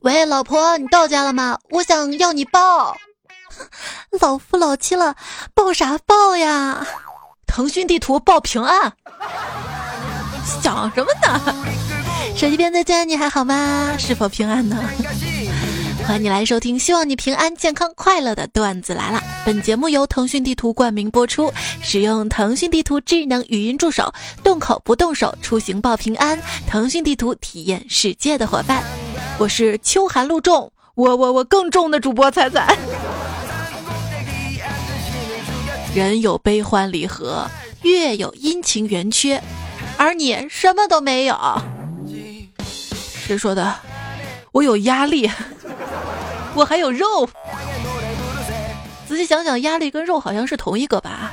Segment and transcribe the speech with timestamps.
[0.00, 1.58] 喂，老婆，你到家了吗？
[1.70, 2.96] 我想要你抱。
[4.20, 5.14] 老夫老妻了，
[5.54, 6.86] 抱啥抱呀？
[7.46, 8.92] 腾讯地图报平安。
[10.62, 11.64] 想什么呢？
[12.36, 13.94] 手机边再见，你还好吗？
[13.98, 14.82] 是否平安呢？
[16.06, 19.22] 欢迎你来收听，希望你平安、健康、快乐的段子来了。
[19.46, 24.12] 本节目由腾讯地图冠名播出，使用腾讯地图智能语音助手，
[24.42, 26.38] 动口不动手，出行报平安。
[26.68, 28.84] 腾讯地图体验世界的伙伴，
[29.36, 32.76] 我是秋寒露重，我我我更重的主播彩彩。
[35.92, 37.48] 人有悲欢离合，
[37.82, 39.42] 月有阴晴圆缺，
[39.96, 41.36] 而你什么都没有。
[42.94, 43.74] 谁说的？
[44.52, 45.28] 我有压力。
[46.54, 47.28] 我还有肉，
[49.08, 51.32] 仔细想想，压力跟肉好像是同一个吧？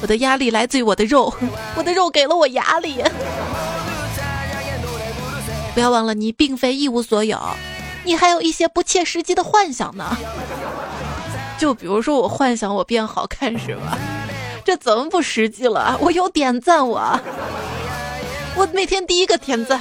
[0.00, 1.34] 我的压力来自于我的肉，
[1.74, 3.02] 我的肉给了我压力。
[5.74, 7.40] 不要忘了，你并非一无所有，
[8.04, 10.16] 你还有一些不切实际的幻想呢。
[11.58, 13.96] 就比如说，我幻想我变好看，是吧？
[14.64, 15.96] 这怎么不实际了？
[16.00, 17.18] 我有点赞，我，
[18.54, 19.80] 我每天第一个点赞。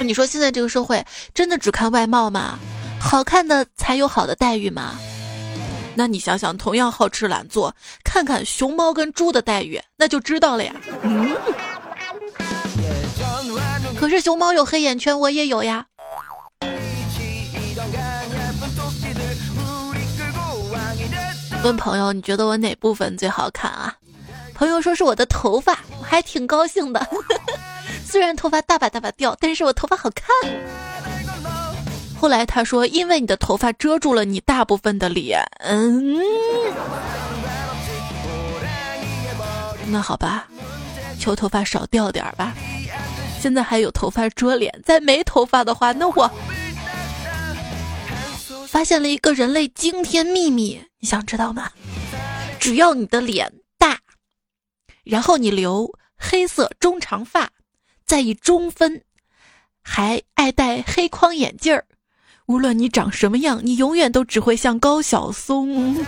[0.00, 2.58] 你说现在这个社会真的只看外貌吗？
[3.00, 4.98] 好看的才有好的待遇吗？
[5.94, 10.74] 那你想想，同样好吃懒做，看看熊猫跟猪的待遇，那就知道了呀。
[11.02, 11.34] 嗯。
[13.98, 15.86] 可是熊猫有黑眼圈，我也有呀。
[21.64, 23.92] 问朋友，你觉得我哪部分最好看啊？
[24.54, 27.06] 朋友说是我的头发，我还挺高兴的。
[28.06, 30.28] 虽然头发大把大把掉，但是我头发好看。
[32.18, 35.42] 后来他说，因为你的头发遮住了你大部分的脸。
[35.58, 36.16] 嗯，
[39.88, 40.46] 那好吧，
[41.18, 42.54] 求头发少掉点吧。
[43.46, 46.28] 现在还有头发遮脸，再没头发的话，那我
[48.66, 51.70] 发现了一个人类惊天秘密，你想知道吗？
[52.58, 54.00] 只要你的脸大，
[55.04, 55.88] 然后你留
[56.18, 57.48] 黑色中长发。
[58.04, 59.04] 再以中分，
[59.80, 61.86] 还爱戴黑框眼镜儿。
[62.46, 66.04] 无论你长什么样，你永远都只会像高晓松。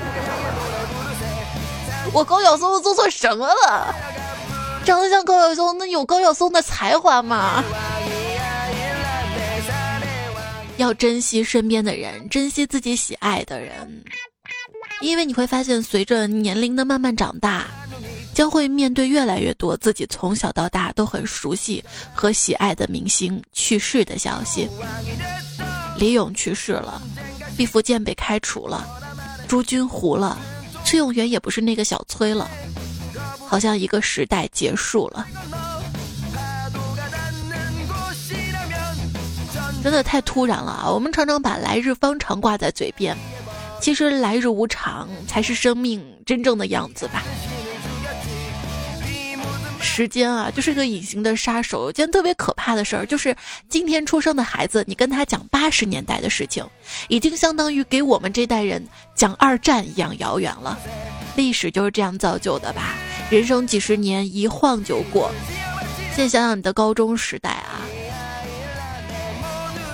[2.12, 3.94] 我高晓松做错什么了？
[4.88, 7.62] 长得像高晓松，那有高晓松的才华吗？
[10.78, 14.02] 要珍惜身边的人，珍惜自己喜爱的人，
[15.02, 17.66] 因为你会发现，随着年龄的慢慢长大。
[18.32, 21.84] 将会面对越来越多自己从小到大都很熟悉
[22.14, 24.68] 和喜爱的明星去世的消息。
[25.98, 27.02] 李咏去世了，
[27.56, 28.86] 毕福剑被开除了，
[29.48, 30.38] 朱军糊了，
[30.84, 32.48] 崔永元也不是那个小崔了，
[33.48, 35.26] 好像一个时代结束了。
[39.82, 40.90] 真的太突然了啊！
[40.90, 43.16] 我们常常把“来日方长”挂在嘴边，
[43.80, 47.22] 其实“来日无常”才是生命真正的样子吧。
[49.80, 51.84] 时间啊，就是个隐形的杀手。
[51.84, 53.34] 有件特别可怕的事儿，就是
[53.68, 56.64] 今天出生的孩子，你跟他讲八十年代的事情，
[57.08, 60.78] 已经相当于给我们这代人讲二战一样遥远了。
[61.36, 62.94] 历史就是这样造就的吧？
[63.30, 65.30] 人生几十年，一晃就过。
[66.14, 67.84] 现在想想你的高中时代啊。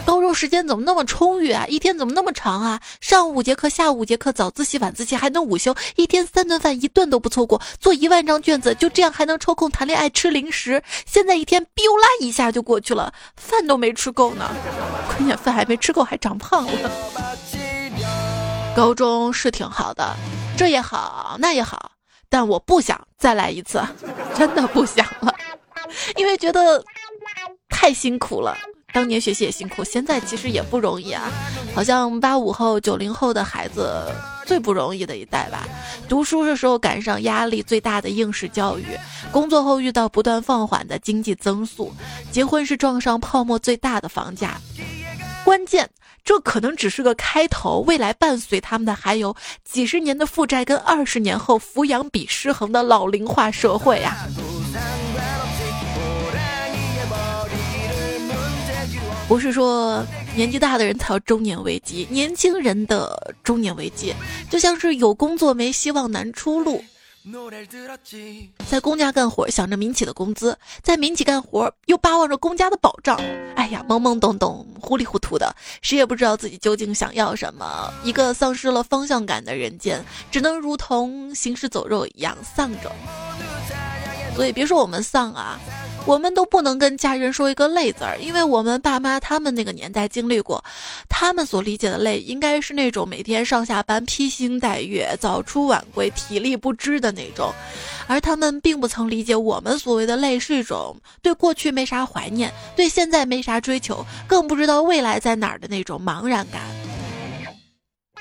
[0.06, 1.64] 高中时间怎么那么充裕啊？
[1.66, 2.80] 一天怎么那么长啊？
[3.00, 7.60] 上午五节课，下午五节课，早自习、晚自习还能午休，一天三顿饭，一顿都不错过。
[7.80, 10.82] 做一万张卷子，就这样还能抽空谈恋爱、吃零食。
[11.06, 14.48] 现在一天，biu 啦一下就过去了，饭都没吃够呢。
[15.08, 16.90] 关键饭还没吃够，还长胖了。
[18.76, 20.14] 高中是挺好的，
[20.56, 21.92] 这也好，那也好，
[22.34, 23.80] 但我不想再来一次，
[24.34, 25.32] 真的不想了，
[26.16, 26.84] 因为觉得
[27.68, 28.58] 太辛苦了。
[28.92, 31.30] 当年学习也辛苦，现在其实也不容易啊。
[31.76, 34.12] 好像八五后、九零后的孩子
[34.44, 35.64] 最不容易的一代吧。
[36.08, 38.84] 读书的时候赶上压力最大的应试教育，
[39.30, 41.94] 工作后遇到不断放缓的经济增速，
[42.32, 44.60] 结婚是撞上泡沫最大的房价。
[45.44, 45.88] 关键，
[46.24, 54.26] 这可能只是个开头，未来伴随他们的还有几十年的负债跟二十年后抚养比失衡的老龄化社会呀。
[59.28, 60.04] 不是说
[60.34, 64.14] 年纪大的人才有中年危机，年轻人的中年危机
[64.50, 66.82] 就像是有工作没希望难出路，
[68.68, 73.18] 在公家干活想着民企的工资，在民企干活又巴望着公家的保障，
[73.56, 82.92] 哎呀懵懵懂懂糊里糊涂的，谁也不知道自己究竟想要什么，一个丧失了方向感的人间，只能如同行尸走肉一样丧着。
[84.36, 85.58] 所以别说我们丧啊。
[86.06, 90.62] 我们都不能跟家人说一个累字儿，因为我们爸妈他们那个年代经历过，
[91.08, 97.50] 他们所理解的累，应该是那种每天上下班披星戴月、早出晚归、体力不支的那种，
[98.06, 106.60] 而他们并不曾理解我们所谓的累是一种对过去没啥怀念、对现在没啥追求，更不知道未来在哪儿的那种茫然感。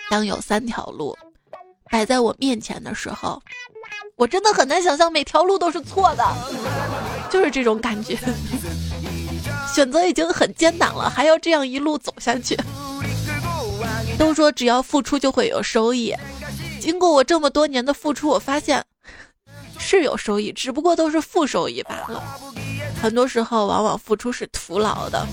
[0.09, 1.17] 当有三条路
[1.91, 3.41] 摆在我面前的时候。
[4.15, 6.23] 我真的很难想象每条路都是错的，
[7.33, 8.15] 就是这种感觉。
[9.73, 12.55] 选择已经很艰难了，还要这样一路走下去。
[14.19, 16.15] 都说只要付出就会有收益，
[16.79, 18.85] 经过我这么多年的付出，我发现
[19.79, 22.23] 是有收益，只不过都是负收益罢了。
[23.01, 25.25] 很多时候，往往付出是徒劳的。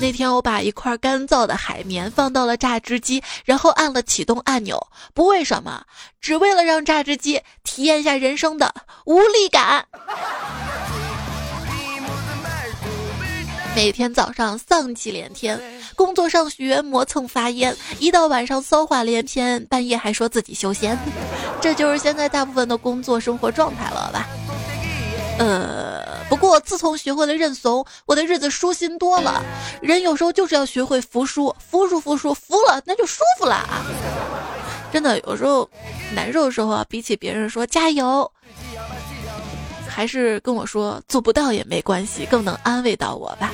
[0.00, 5.84] 那天我把一块干燥的海绵放到了榨汁机，然后按了启动按钮，不为什么，
[6.22, 9.86] 只为了让榨汁机体验一下人生的无力感。
[13.76, 15.60] 每天早上丧气连天，
[15.94, 20.98] 工作上学磨蹭发烟，一到晚上骚话连篇，半夜还说自己修仙，
[21.60, 24.26] 这就是现在大部分的工作生活状态了吧？
[25.38, 26.16] 呃。
[26.30, 29.44] 不过，自从学会了认怂，我的日子舒心多了。
[29.80, 33.84] 人有时候就是要学会服输，服输服输，服了那就舒服了啊！
[34.92, 35.68] 真的，有时候
[36.14, 38.28] 难受的时候啊，比起别人说加油，
[39.96, 43.50] 还是跟我说做不到也没关系，更能安慰到我吧。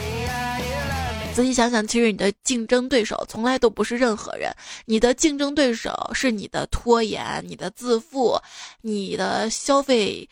[1.32, 4.52] 仔细想想，其实你的竞争对手从来都不是任何人，
[4.84, 8.36] 你的竞争对手是你的拖延、你的自负、
[8.80, 10.28] 你的消费。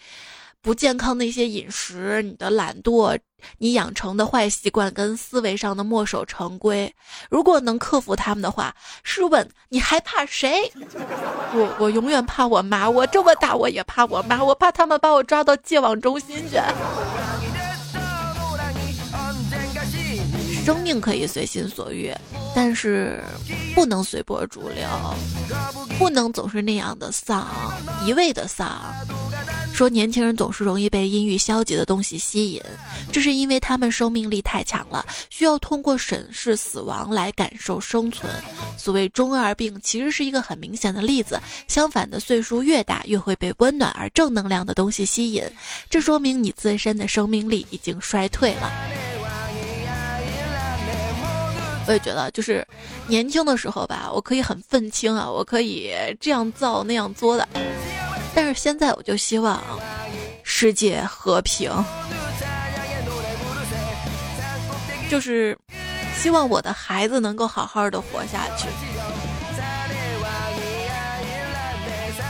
[0.63, 3.19] 不健康的一些饮食，你的懒惰，
[3.59, 6.93] 你养成的坏习惯跟思维上的墨守成规，
[7.31, 10.71] 如果能克服他们的话，试问你还怕谁？
[11.55, 16.59] 我我永远怕我妈，我这么大我也怕我妈，我怕他们把我抓到戒网中心去。
[20.71, 22.15] 生命可以随心所欲，
[22.55, 23.21] 但是
[23.75, 24.87] 不能随波逐流，
[25.99, 27.49] 不能总是那样的丧，
[28.07, 28.81] 一味的丧。
[29.75, 32.63] 说年轻人总是容易被阴郁消极的东西吸引，
[33.11, 38.33] 这是因为他们生命力太强了，需要通过审视死亡来感受生存。
[38.79, 41.41] 所谓中二病，其实是一个很明显的例子。
[41.67, 45.43] 相反的，岁数越大，越会被温暖而正能量的东西吸引，
[45.89, 48.71] 这说明你自身的生命力已经衰退了。
[51.91, 52.65] 我也觉得，就是
[53.09, 57.49] 年轻的时候吧，我可以很愤青啊，我可以这样造那样作的。
[58.33, 59.61] 但是现在我就希望
[60.45, 61.69] 世界和平，
[65.11, 65.59] 就是
[66.17, 68.69] 希望我的孩子能够好好的活下去，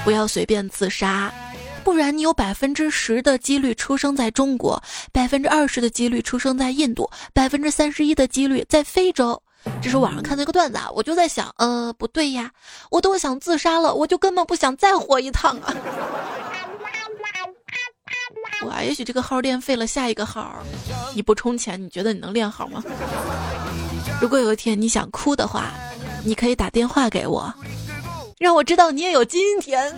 [0.05, 1.31] 不要随便自杀，
[1.85, 4.83] 不然你有百分之十的几率出生在中国，
[5.13, 9.43] 百分之二十的几率出生在印度，百分之三十一的几率在非洲。
[9.83, 12.51] 这是网上看的一个段子啊，我就在想，呃，不对呀，
[12.91, 15.75] 我都想自杀了，我就根本不想再活一趟啊！
[18.67, 20.55] 哇，也许这个号练废了，下一个号
[21.15, 22.83] 你不充钱，你觉得你能练好吗？
[24.21, 25.73] 如果有一天你想哭的话，
[26.25, 27.53] 你可以打电话给我，
[28.39, 29.95] 让我知道你也有今天。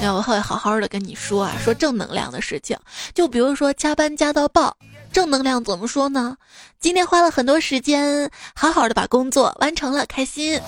[0.00, 2.76] 那我会好好的跟你说啊，说正能量的事情，
[3.14, 4.76] 就比如说加班加到爆。
[5.14, 6.36] 正能量怎么说呢？
[6.80, 10.60] 今天花了很多时间，好好的把工作完成了，开心。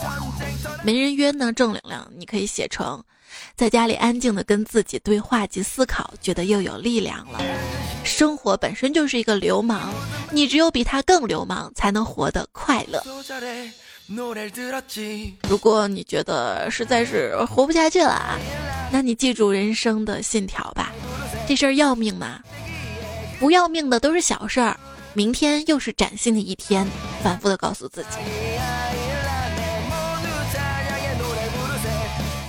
[0.85, 3.03] 没人约呢，正能量你可以写成，
[3.57, 7.41] 在家里安静的跟自己对话及思考，觉得又有力量了。
[8.05, 9.93] 生活本身就是一个流氓，
[10.31, 13.03] 你只有比他更流氓，才能活得快乐。
[15.49, 18.39] 如果你觉得实在是活不下去了啊，
[18.93, 20.93] 那你记住人生的信条吧，
[21.49, 22.39] 这事儿要命吗？
[23.39, 24.77] 不要命的都是小事儿，
[25.13, 26.87] 明天又是崭新的一天。
[27.23, 28.09] 反复的告诉自己。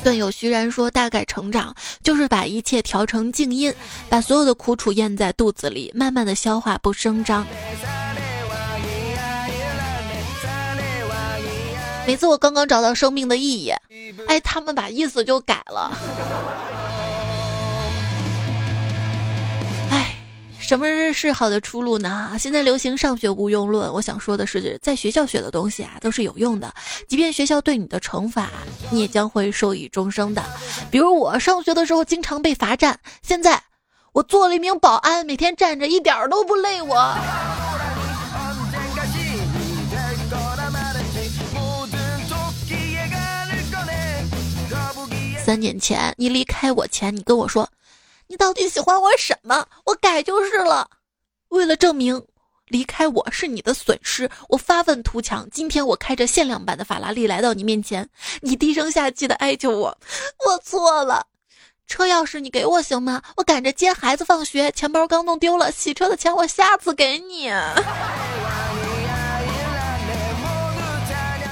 [0.04, 3.74] 段友徐然说：“大概成长就是把一切调成静音，
[4.08, 7.46] 把所有的苦楚咽在肚子里，慢慢的消化，不声张。”
[12.08, 13.74] 每次我刚刚找到生命的意义，
[14.30, 15.92] 哎，他们把意思就改了。
[20.68, 22.36] 什么是好的出路呢？
[22.38, 26.74] 现在流行上学无用论，我想说的是，在学校学的东西啊都是有用的，
[27.08, 28.50] 即便学校对你的惩罚，
[28.92, 30.44] 你也将会受益终生的。
[30.92, 33.64] 比如我上学的时候经常被罚站，现在
[34.12, 36.82] 我做了一名保安，每天站着一点都不累。
[36.82, 37.18] 我
[45.46, 47.70] 三年前你离开我前，你跟我说。
[48.30, 49.66] 你到底喜欢我什么？
[49.86, 50.90] 我改就是了。
[51.50, 52.22] 为了证明
[52.68, 55.50] 离开我是你的损失，我发愤图强。
[55.50, 58.10] 今天我开着限量版的法拉利来到你面前，
[58.42, 59.98] 你低声下气的哀求我，
[60.46, 61.26] 我错了。
[61.88, 63.22] 车钥匙你给我行吗？
[63.38, 67.50] 我赶着接孩子放学，钱包刚弄丢了，洗车的钱我下次给你。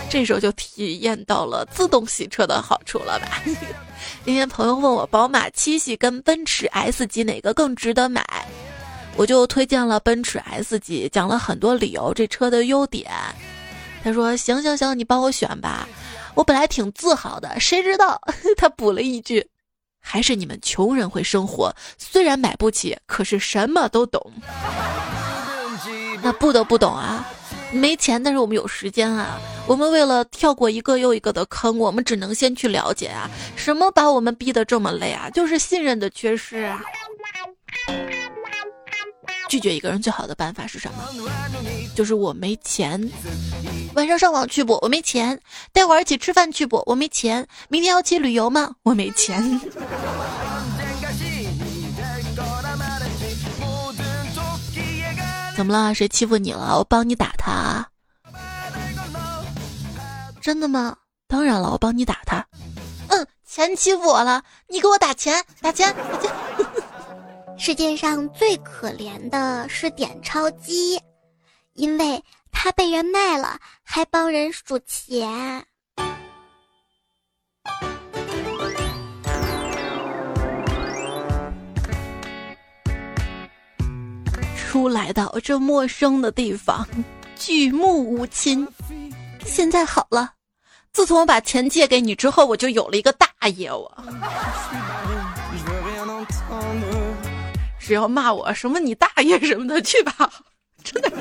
[0.09, 3.41] 这时候就体验到了自动洗车的好处了吧？
[4.25, 8.25] 今天朋友问我宝马七系跟奔驰 S 级哪个更值得买，
[9.15, 13.11] 我就推荐了奔驰 S 级，讲了很多理由，这车的优点。
[14.03, 15.87] 他说行行行，你帮我选吧。
[16.33, 18.19] 我本来挺自豪的，谁知道
[18.57, 19.47] 他补了一句，
[19.99, 24.33] 还是你们穷人会生活，虽然买不起，可是什么都懂。
[26.23, 27.23] 那不得不懂啊。
[27.75, 29.39] 没钱，但是我们有时间啊！
[29.67, 35.29] 我们为了跳过一个又一个的坑，我们只能先去了解啊，什么把我们逼得这么累啊？
[35.31, 36.81] 就是信任的缺失啊！
[39.47, 41.07] 拒绝一个人最好的办法是什么？
[41.95, 43.11] 就是我没钱。
[43.93, 44.77] 晚上上网去不？
[44.81, 45.39] 我没钱。
[45.71, 46.81] 待会儿一起吃饭去不？
[46.85, 47.47] 我没钱。
[47.69, 48.71] 明天要去旅游吗？
[48.83, 49.61] 我没钱。
[55.55, 55.93] 怎么了？
[55.93, 56.77] 谁欺负你了？
[56.77, 57.87] 我帮你打他。
[60.41, 60.97] 真的吗？
[61.27, 62.45] 当然了，我帮你打他。
[63.07, 66.31] 嗯，钱欺负我了，你给我打钱，打钱，打钱。
[67.57, 71.01] 世界上最可怜的是点钞机，
[71.73, 72.21] 因为
[72.51, 75.65] 他被人卖了，还帮人数钱。
[84.75, 86.85] 初来到这陌生的地方，
[87.39, 88.67] 举目无亲。
[89.45, 90.33] 现在好了，
[90.91, 93.71] 自从我把钱借给你之后，我就有了一个大爷。
[93.71, 93.89] 我
[97.79, 100.29] 只要骂我什么你大爷什么的，去吧，
[100.83, 101.15] 真的是。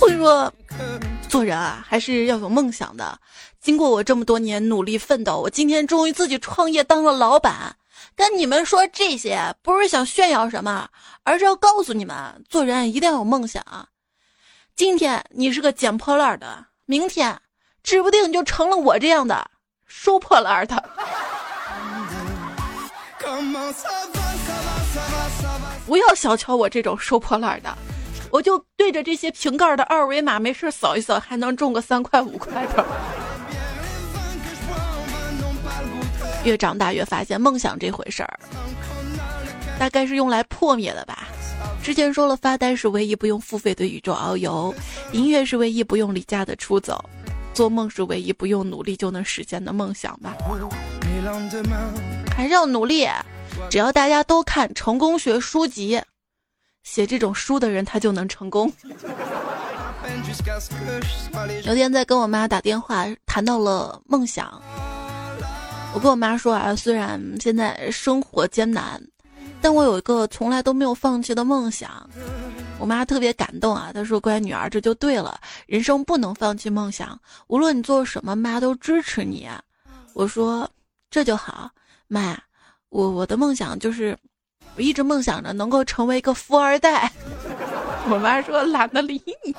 [0.00, 0.52] 我跟你说，
[1.28, 3.16] 做人啊，还是要有梦想的。
[3.60, 7.76] 经过我这么多年努力奋斗，我今天终于自己创业当了老板。
[8.14, 10.88] 跟你们说这些，不是想炫耀什么，
[11.22, 13.64] 而是要告诉你们，做人一定要有梦想。
[14.76, 17.40] 今天你是个捡破烂的，明天
[17.82, 19.50] 指不定就成了我这样的
[19.86, 20.90] 收破烂的。
[25.86, 27.76] 不要小瞧我这种收破烂的，
[28.30, 32.86] 我就对着这些瓶盖的二维码，没事扫一扫，还能中个三块五块的。
[36.44, 38.40] 越长大越发现，梦想这回事儿，
[39.78, 41.28] 大概是用来破灭的吧。
[41.82, 44.74] 之前说了，发呆是唯一不用付费的宇宙遨游，
[45.12, 47.02] 音乐是唯一不用离家的出走，
[47.52, 50.36] 做梦是唯一不用努力就能实现的梦想吧。
[52.36, 53.06] 还是要努力，
[53.68, 56.00] 只要大家都看成功学书籍，
[56.82, 58.72] 写这种书的人他就能成功。
[61.64, 64.60] 有天在跟我妈打电话，谈到了梦想。
[65.92, 69.00] 我跟我妈说啊，虽然现在生活艰难，
[69.60, 72.08] 但我有一个从来都没有放弃的梦想。
[72.78, 77.18] 我妈特别感动啊，她说：“乖女儿，这就对了，人生不能放弃梦想，
[77.48, 79.48] 无论你做什么，妈都支持你。”
[80.14, 80.70] 我说
[81.10, 81.70] ：“这就好，
[82.08, 82.38] 妈，
[82.88, 84.16] 我我的梦想就是，
[84.76, 87.12] 我一直梦想着能够成为一个富二代。
[88.08, 89.54] ”我妈说：“懒得理你。”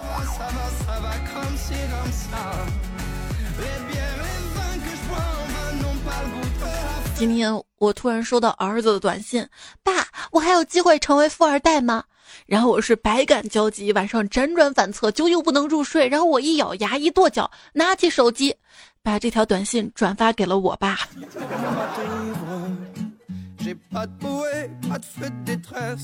[7.21, 9.47] 今天我突然收到儿子的短信
[9.85, 12.03] ：“爸，我还有机会成为富二代吗？”
[12.47, 16.09] 然后我是百感交集，晚上辗转反侧，久久不能入睡。
[16.09, 18.55] 然后我一咬牙，一跺脚，拿起手机，
[19.03, 20.97] 把这条短信转发给了我爸。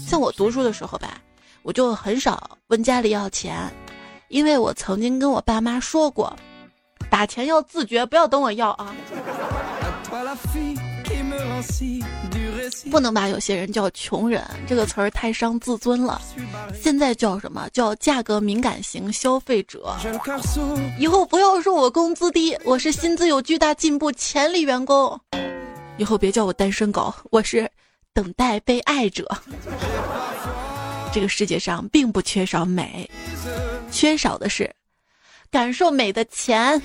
[0.08, 1.20] 像我读书的时候吧，
[1.64, 3.58] 我就很少问家里要钱，
[4.28, 6.32] 因为我曾经跟我爸妈说过，
[7.10, 8.94] 打钱要自觉，不要等我要啊。
[12.92, 16.22] 不能把有些人叫穷人，这个词儿太伤自尊了。
[16.82, 19.96] 现在叫什么叫价格敏感型消费者？
[21.00, 25.20] 以后不要说我工资低，我是薪资有巨大进步潜力员工。
[25.98, 27.70] 以后别叫我单身狗，我是
[28.14, 29.26] 等待被爱者。
[31.14, 33.10] 这个世界上并不缺少美，
[33.92, 34.70] 缺少的是
[35.50, 36.80] 感受美的钱。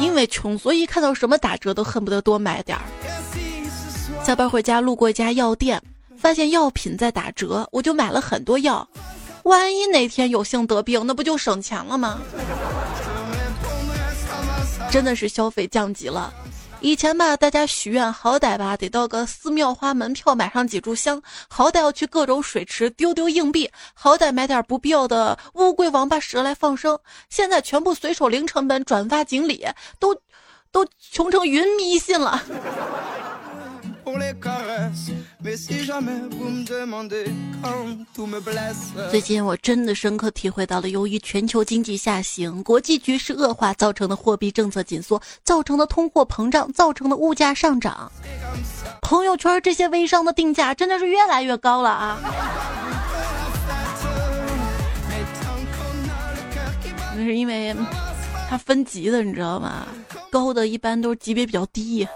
[0.00, 2.84] 因为穷，所以看到什么打折都恨不得多买点儿。
[4.24, 5.82] 下班回家路过一家药店，
[6.16, 8.86] 发现药品在打折，我就买了很多药。
[9.44, 12.18] 万一哪天有幸得病，那不就省钱了吗？
[14.90, 16.32] 真的是消费降级了。
[16.80, 26.98] 以前吧，大家许愿好歹吧得到个寺庙花门票，买上几炷香，好歹要去各种水池丢丢硬币，好歹买点不必要的乌龟、王八、蛇来放生。
[27.28, 29.66] 现在全部随手零成本转发锦鲤，
[29.98, 30.14] 都
[30.70, 32.40] 都穷成云迷信了。
[39.10, 48.12] 最近我真的深刻体会到了，由于全球经济下行、国际局势恶化造成的货币政策紧缩造成的通货膨胀造成的物价上涨。
[49.00, 52.18] 朋友圈这些微商的定价真的是越来越高了啊！
[57.16, 57.74] 那是因为
[58.50, 59.86] 它分级的，你知道吗？
[60.30, 62.06] 高的一般都是级别比较低。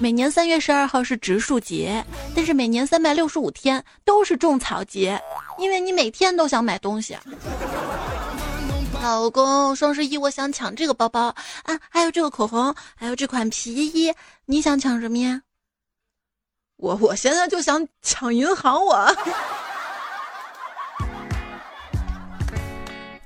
[0.00, 5.20] 每年三月十二号是植树节，但是每年三百六十五天都是种草节，
[5.58, 7.18] 因为你每天都想买东西。
[9.02, 14.14] 老公，双十一我想抢这个包包啊，还有这个口红，还有这款皮衣，
[14.46, 15.42] 你想抢什么呀？
[16.76, 19.16] 我我现在就想抢银行我。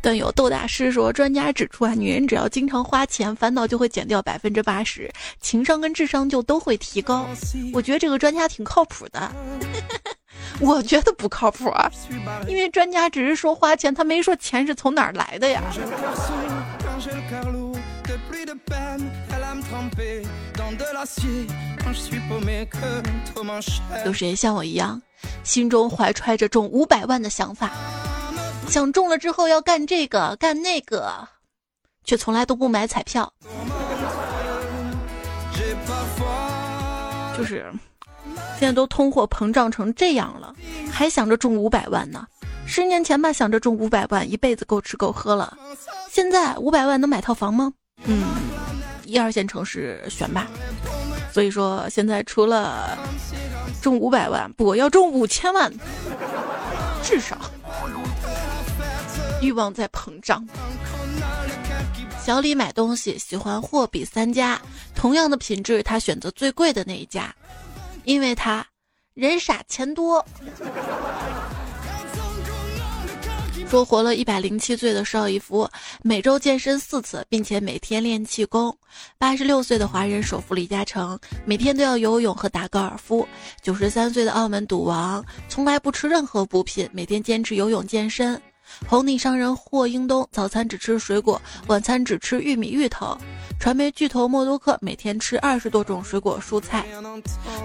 [0.02, 5.08] 段友豆大师说：“专家指出啊，女人只要经常花钱，烦恼就会减掉百分之八十，
[5.40, 7.24] 情商跟智商就都会提高。”
[7.72, 9.32] 我觉得这个专家挺靠谱的。
[10.58, 11.72] 我觉得不靠谱，
[12.48, 15.62] 因为专家只是说花钱，他没说钱是从哪儿来的呀。
[24.04, 25.00] 有谁像我一样，
[25.44, 27.70] 心中怀揣着中五百万的想法？
[28.68, 31.28] 想中了之后要干这个干那个，
[32.04, 33.32] 却从来都不买彩票。
[37.36, 37.72] 就是
[38.58, 40.54] 现在都通货膨胀成这样了，
[40.90, 42.26] 还想着中五百万呢？
[42.66, 45.56] 十年前吧，想着中五百万，一辈子够吃够喝了。
[46.08, 47.72] 现在五百万能买套房吗？
[48.04, 48.24] 嗯，
[49.04, 50.46] 一二线城市选吧。
[51.32, 52.96] 所以说，现在除了
[53.82, 55.72] 中五百万，不要中五千万，
[57.02, 57.36] 至少。
[59.42, 60.46] 欲望在膨胀。
[62.24, 64.58] 小李买东西喜欢货比三家，
[64.94, 67.34] 同样的品质，他选择最贵的那一家，
[68.04, 68.64] 因为他
[69.14, 70.24] 人傻钱多。
[73.68, 75.68] 说活了一百零七岁的邵逸夫，
[76.02, 78.76] 每周健身四次，并且每天练气功。
[79.18, 83.26] 八十六岁的华人首富李嘉诚，每天都要游泳和打高尔夫。
[83.62, 88.40] 九十三岁的澳门赌王，从来不吃任何补品，每天坚持游泳健身。
[88.86, 93.16] 红顶商人霍英东早餐只吃水果，晚餐只吃玉米、芋头。
[93.60, 96.84] 传媒巨头默多克每天吃二十多种水果蔬菜。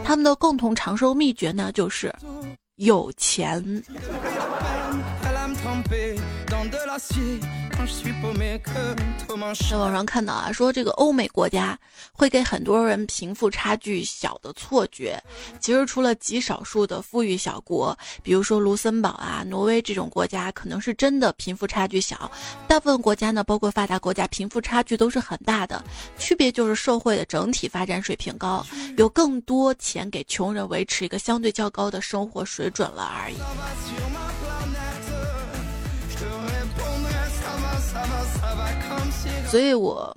[0.04, 2.14] 他们的共同长寿秘诀呢，就是
[2.76, 3.84] 有钱。
[9.70, 11.78] 在网上看到啊，说这个欧美国家
[12.12, 15.22] 会给很多人贫富差距小的错觉。
[15.60, 22.32] 其实除了极少数的富裕小国，比如说卢森堡啊、挪威这种国家，可能是真的贫富差距小。
[22.68, 25.84] 大部分国家呢，包括发达国家，贫富差距都是很大的。
[26.18, 28.66] 区别就是社会的整体发展水平高，
[28.98, 33.38] 有更多钱给穷人维持一个相对较高的生活水准了而已。
[39.50, 40.16] 所以我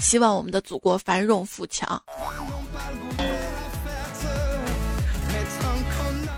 [0.00, 2.00] 希望我们的祖国繁荣富强。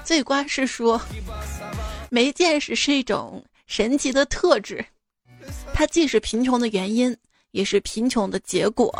[0.05, 1.01] 最瓜是说，
[2.11, 4.85] 没见识是一种神奇的特质，
[5.73, 7.17] 它既是贫穷的原因，
[7.53, 8.93] 也是贫穷的结果。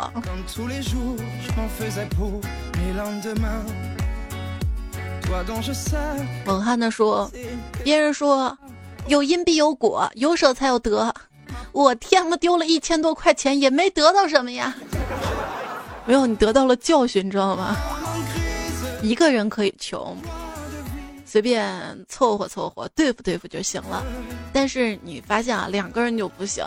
[6.45, 7.31] 猛汉的说，
[7.83, 8.57] 别人说
[9.07, 11.13] 有因必有果，有舍才有得。
[11.71, 14.75] 我天呐，丢了一千多块钱也没得到什么呀！
[16.05, 17.75] 没有，你得到了教训，你知道吗？
[19.01, 20.15] 一个人可以穷，
[21.25, 24.03] 随便凑合凑合对付对付就行了。
[24.51, 26.65] 但是你发现啊，两个人就不行，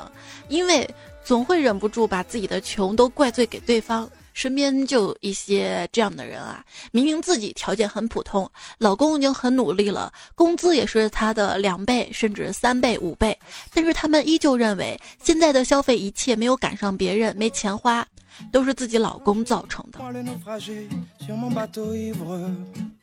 [0.49, 0.89] 因为
[1.25, 4.09] 总会忍不住把自己的穷都怪罪给对方。
[4.37, 13.37] 身边就有一些这样的人啊，明明自己条件很普通，老公已经很努力了，工资也是他的两倍甚至三倍五倍，
[13.73, 18.07] 但是他们依旧认为现在的消费一切没有赶上别人，没钱花，
[18.53, 20.01] 都是自己老公造成的。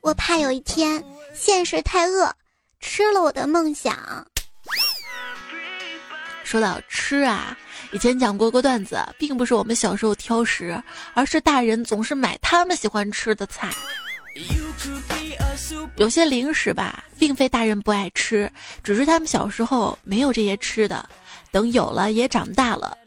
[0.02, 2.32] 我怕有一天现实太饿，
[2.80, 3.98] 吃了我的梦想。
[6.43, 7.58] 说到吃啊。
[7.94, 10.82] 以前讲过个段子，并不是我们小时候挑食，
[11.14, 13.70] 而是大人总是买他们喜欢吃的菜。
[15.98, 18.52] 有些零食吧，并非大人不爱吃，
[18.84, 21.08] 只是他们小时候没有这些吃的，
[21.52, 22.98] 等有了也长大了，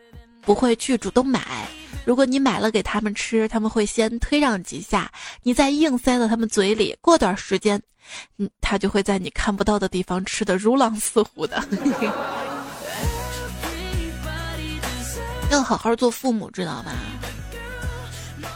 [0.43, 1.67] 不会去主动买。
[2.05, 5.11] 如果你买了给他们吃，他们会先推让几下，
[5.43, 6.97] 你再硬塞到他们嘴里。
[7.01, 7.83] 过段时间，
[8.39, 11.61] 嗯，他就会在你看不到的地方吃的如狼似虎的。
[15.51, 16.93] 要好好做父母，知道吗？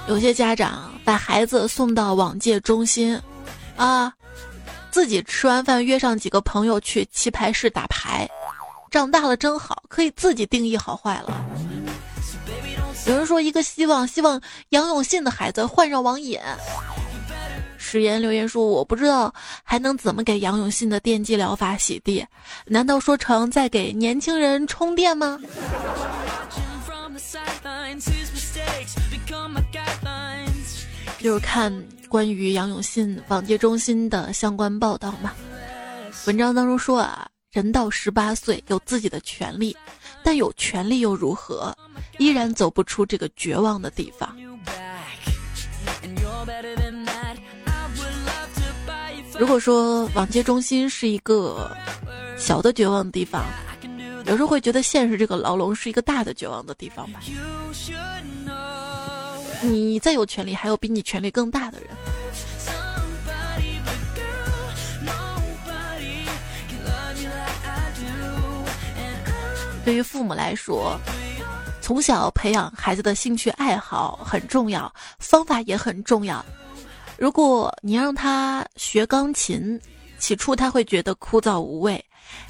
[0.08, 3.20] 有些家长把孩子送到网戒中心，
[3.76, 4.12] 啊，
[4.90, 8.28] 自己吃完饭约上几个朋友去棋牌室打牌。
[8.90, 11.44] 长大了真好，可以自己定义好坏了。
[13.06, 16.38] 有人说一个希望，希望杨永信的孩子患上网瘾。
[17.78, 22.24] 史言留言说：“我不知道还能怎么给杨永信的电击疗法洗地？
[22.66, 25.38] 难道说成在给年轻人充电吗？”
[31.18, 31.70] 就是看
[32.08, 35.32] 关于杨永信网戒中心的相关报道嘛。
[36.26, 39.76] 文章当中说啊，人到十八岁有自己的权利，
[40.24, 41.76] 但有权利又如何？
[42.18, 44.34] 依然走不出这个绝望的地方。
[49.38, 51.74] 如果说网戒中心是一个
[52.36, 53.44] 小的绝望的地方，
[54.30, 57.20] 有时候会觉得现实这个牢笼是一个大的绝望的地方吧。
[59.60, 61.90] 你再有权利，还有比你权力更大的人。
[69.84, 70.98] 对于父母来说。
[71.82, 76.44] 从小培养孩子的兴趣爱好很重要，方法也很重要。
[77.18, 79.80] 如果你让他学钢琴，
[80.16, 82.04] 起初他会觉得枯燥无味，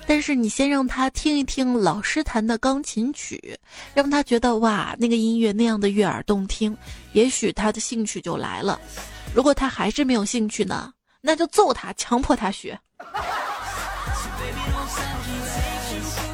[0.07, 3.59] 但是你先让他听一听老师弹的钢琴曲，
[3.95, 6.77] 让他觉得哇，那个音乐那样的悦耳动听，
[7.12, 8.81] 也许他的兴趣就来了。
[9.35, 12.79] 如果他还是没有兴趣呢，那就揍他，强迫他学。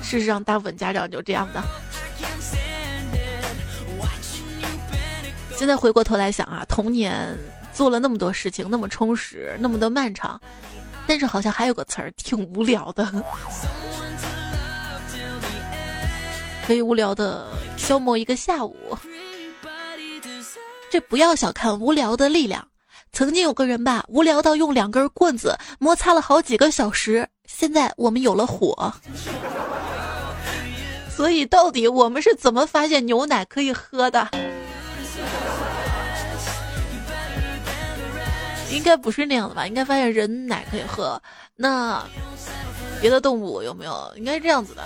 [0.02, 1.62] 事实上，大部分家长就这样的。
[5.56, 7.36] 现在回过头来想啊，童年
[7.72, 10.40] 做了那么多事情，那么充实，那么的漫长，
[11.06, 13.10] 但是好像还有个词儿挺无聊的，
[16.66, 18.76] 可以无聊的消磨一个下午。
[20.90, 22.66] 这不要小看无聊的力量。
[23.12, 27.26] 曾经有个人吧，无聊到用两根棍子摩擦了好几个小时。
[27.46, 28.92] 现在我们有了火，
[31.08, 34.28] 所以到底我们是怎么发现牛奶可以喝的？
[38.76, 39.66] 应该不是那样的吧？
[39.66, 41.20] 应该发现人奶可以喝，
[41.56, 42.04] 那
[43.00, 44.12] 别的动物有没有？
[44.16, 44.84] 应该是这样子的，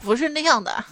[0.00, 0.84] 不是那样的。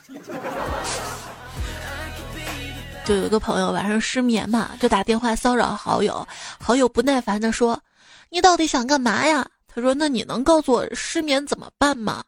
[3.04, 6.26] 就有一个朋友晚上失眠嘛，就打电话骚扰好友，
[6.60, 7.80] 好友不耐烦的说
[8.28, 12.22] ：“你到底想干嘛呀？”他说：“那你能告诉我失眠怎么办吗？”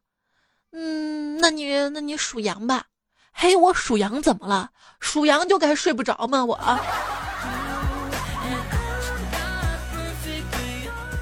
[0.72, 2.84] 嗯，那你那你属羊吧。
[3.32, 4.70] 嘿，我属羊怎么了？
[5.00, 6.44] 属羊就该睡不着吗？
[6.44, 6.58] 我。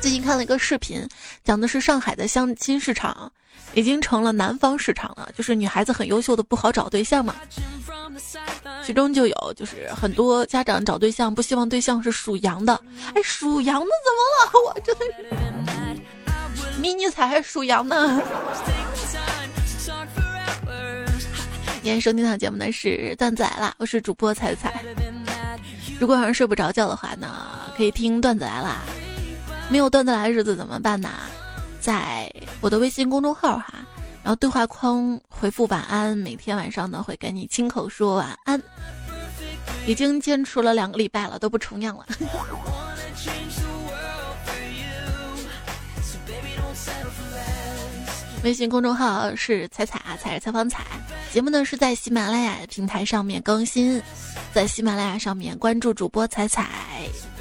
[0.06, 1.04] 最近看了一个视频，
[1.42, 3.28] 讲的是上海的相亲市场
[3.74, 7.34] 已经成了南方市场了，就是女孩子很优秀的不好找对象嘛。
[8.84, 12.80] 其中就有就是很多家长找对象不希望对象是属羊的，
[13.16, 14.70] 哎，属羊的怎么了？
[14.70, 15.04] 我真的
[16.54, 18.22] 是迷你彩还属羊呢。
[21.82, 24.84] 今天收听到节目的是段子来了，我是主播彩彩。
[25.98, 27.44] 如果晚上睡不着觉的话呢，
[27.76, 28.84] 可以听段子来了。
[29.68, 31.10] 没有段子来日子怎么办呢？
[31.80, 33.74] 在我的微信公众号哈，
[34.22, 38.62] 然后对话框回复晚安，每天晚上呢会跟你亲口说晚安。
[39.86, 42.06] 已经坚持了两个礼拜了，都不重样了。
[48.42, 50.84] 微信公众号是彩彩啊，彩是采访彩。
[51.32, 54.02] 节目呢是在喜马拉雅平台上面更新，
[54.52, 56.68] 在喜马拉雅上面关注主播彩彩，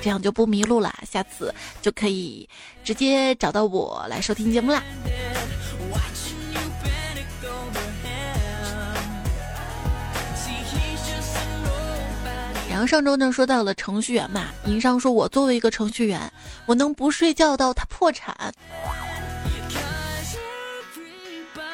[0.02, 0.94] 这样就不迷路了。
[1.10, 2.48] 下次就可以
[2.84, 4.84] 直接找到我来收听节目啦。
[12.70, 16.20] 然后上周呢说到了程序员嘛，银商说我作为一个程序员，
[16.66, 18.54] 我能不睡觉到他破产？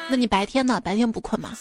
[0.08, 0.80] 那你白天呢？
[0.84, 1.56] 白天不困吗？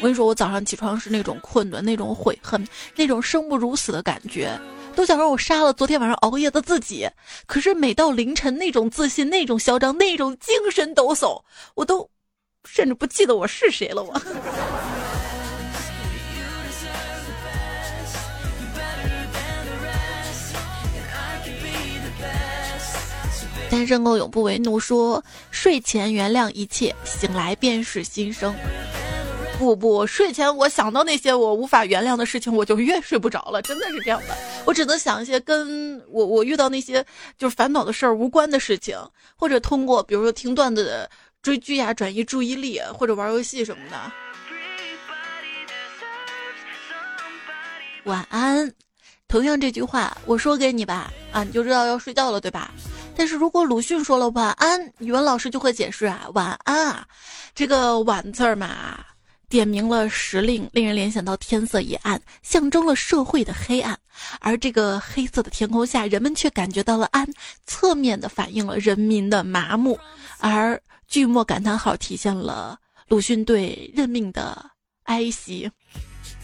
[0.00, 4.58] 我跟你说，我早上起床是那种困的，那种悔恨，那种生不如死的感觉，
[4.94, 7.08] 都想让我杀了昨天晚上熬夜的自己。
[7.46, 11.42] 可是每到凌晨，那种自信，那种嚣张，那种精神抖擞，
[11.74, 12.08] 我都
[12.64, 14.02] 甚至不记得我是谁了。
[14.02, 14.20] 我。
[23.70, 28.54] 单身狗永不为奴，说睡前原谅一切，醒来便是新生。
[29.64, 34.36] 不不，睡前我想到那些我无法原谅的事情，我就越睡不着了，真的是这样的。
[34.66, 37.04] 我只能想一些跟我我遇到那些
[37.38, 38.98] 就是烦恼的事儿无关的事情，
[39.36, 41.08] 或者通过比如说听段子、
[41.40, 43.96] 追剧呀转移注意力，或者玩游戏什么的。
[48.04, 48.70] 晚安。
[49.26, 52.70] 同样这句话我说给你吧，啊，你就知道要睡觉了，对吧？
[53.16, 57.06] 但是如果鲁迅说了晚安，语文老师就会解释啊，晚安啊，
[57.54, 59.04] 这个晚字儿嘛，
[59.48, 63.98] 点明了时令，令人联想到天色已暗，象征了社会的黑暗。
[64.40, 67.28] 而这个黑色的天空下，人们却感觉到了安，
[67.66, 69.98] 侧面的反映了人民的麻木。
[70.38, 72.78] 而句末感叹号体现了
[73.08, 74.70] 鲁迅对任命的
[75.04, 75.70] 哀惜。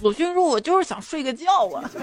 [0.01, 1.91] 鲁迅说：“我就是想睡个觉啊。”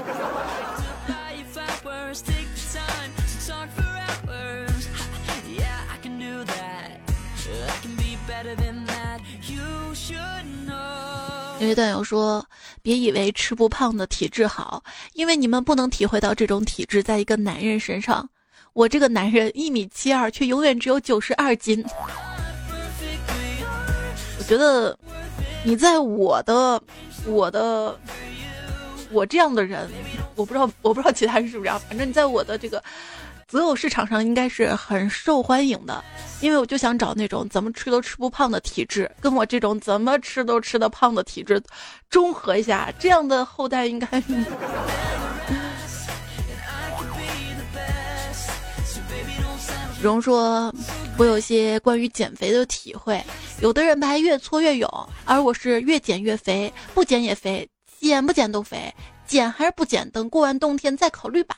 [11.60, 12.46] 有一段友说
[12.82, 14.84] ：“别以为吃不胖的体质好，
[15.14, 18.30] 因为你们不能体会到这种体质在一个男人身上。
[18.74, 21.84] 我这个男人一米七二，却永远只有九十二斤。
[24.38, 24.98] 我觉得
[25.64, 26.82] 你在我的。”
[27.26, 28.00] 我的，
[29.12, 29.90] 我这样的人，
[30.36, 31.78] 我不知道，我不知道其他人是不是这样。
[31.90, 32.82] 反正你在我的这个
[33.48, 36.04] 择偶市场上应该是很受欢迎的，
[36.42, 41.64] 因为我就想找那种怎么吃都吃不胖的体质，跟我这种怎么吃都吃得胖的体质
[42.10, 44.08] 中和一下，这样的后代应该。
[50.04, 50.72] 荣说
[51.18, 53.24] ：“我有些关于减肥的体会，
[53.62, 57.68] 有的人吧越搓越勇，而我是越减越肥，不减也肥，
[58.00, 58.94] 减不减都肥，
[59.26, 61.58] 减还是不减，等过完冬天再考虑吧。”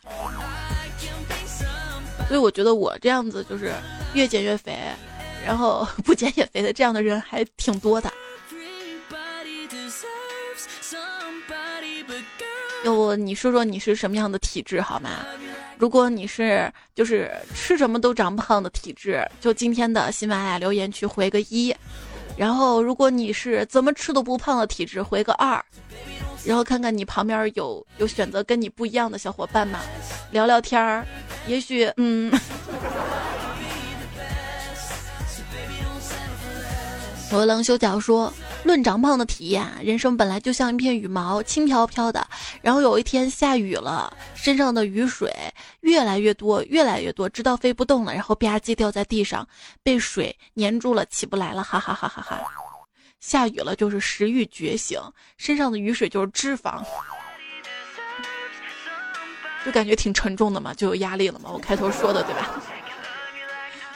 [2.30, 3.74] 所以我觉得我这样子就是
[4.14, 4.78] 越减越肥，
[5.44, 8.10] 然后 不减也肥的这样的人还挺多的。
[12.86, 15.26] 要不你说说你是什么样的体质好吗？
[15.78, 21.76] 如果你是就是吃什么都长胖的体质，就今天的喜马拉雅留言区回个一，
[22.38, 25.64] 然后如果你是怎么吃都不胖的体质，回个二，
[26.50, 29.82] 然后看看你旁边有有选择跟你不一样的小伙伴吗？
[30.32, 31.06] 聊聊天儿，
[31.46, 32.34] 也许嗯。
[37.32, 38.34] 我冷修脚说。
[38.64, 42.28] 论长胖的体验，人生本来就像一片羽毛，轻飘飘的。
[42.62, 45.34] 然后有一天下雨了，身上的雨水
[45.80, 49.48] 越来越多，越来越多，直到飞不动了，然后吧唧掉在地上，
[49.82, 52.38] 被水粘住了，起不来了，哈哈哈哈哈！
[53.20, 55.00] 下雨了就是食欲觉醒，
[55.38, 56.84] 身上的雨水就是脂肪，
[59.66, 61.50] 就感觉挺沉重的嘛，就有压力了嘛。
[61.52, 62.62] 我开头说的对吧？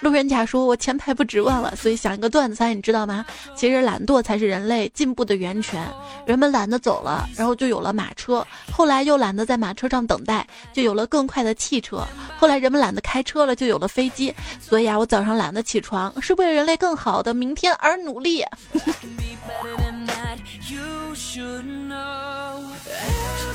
[0.04, 3.26] 路人甲说：“我前排不指望了，所以想一个段子猜，你知道吗？
[3.56, 5.88] 其实懒惰才是人类进步的源泉。
[6.26, 8.46] 人们懒得走了，然后就有了马车。
[8.70, 12.06] 后来又懒得在马车上等待，就有了更快的汽车。
[12.38, 14.36] 后来人们懒得开车了，就有了飞机。
[14.60, 18.44] 所以啊，我早上懒得起床，是为了人类更好的明天而努力。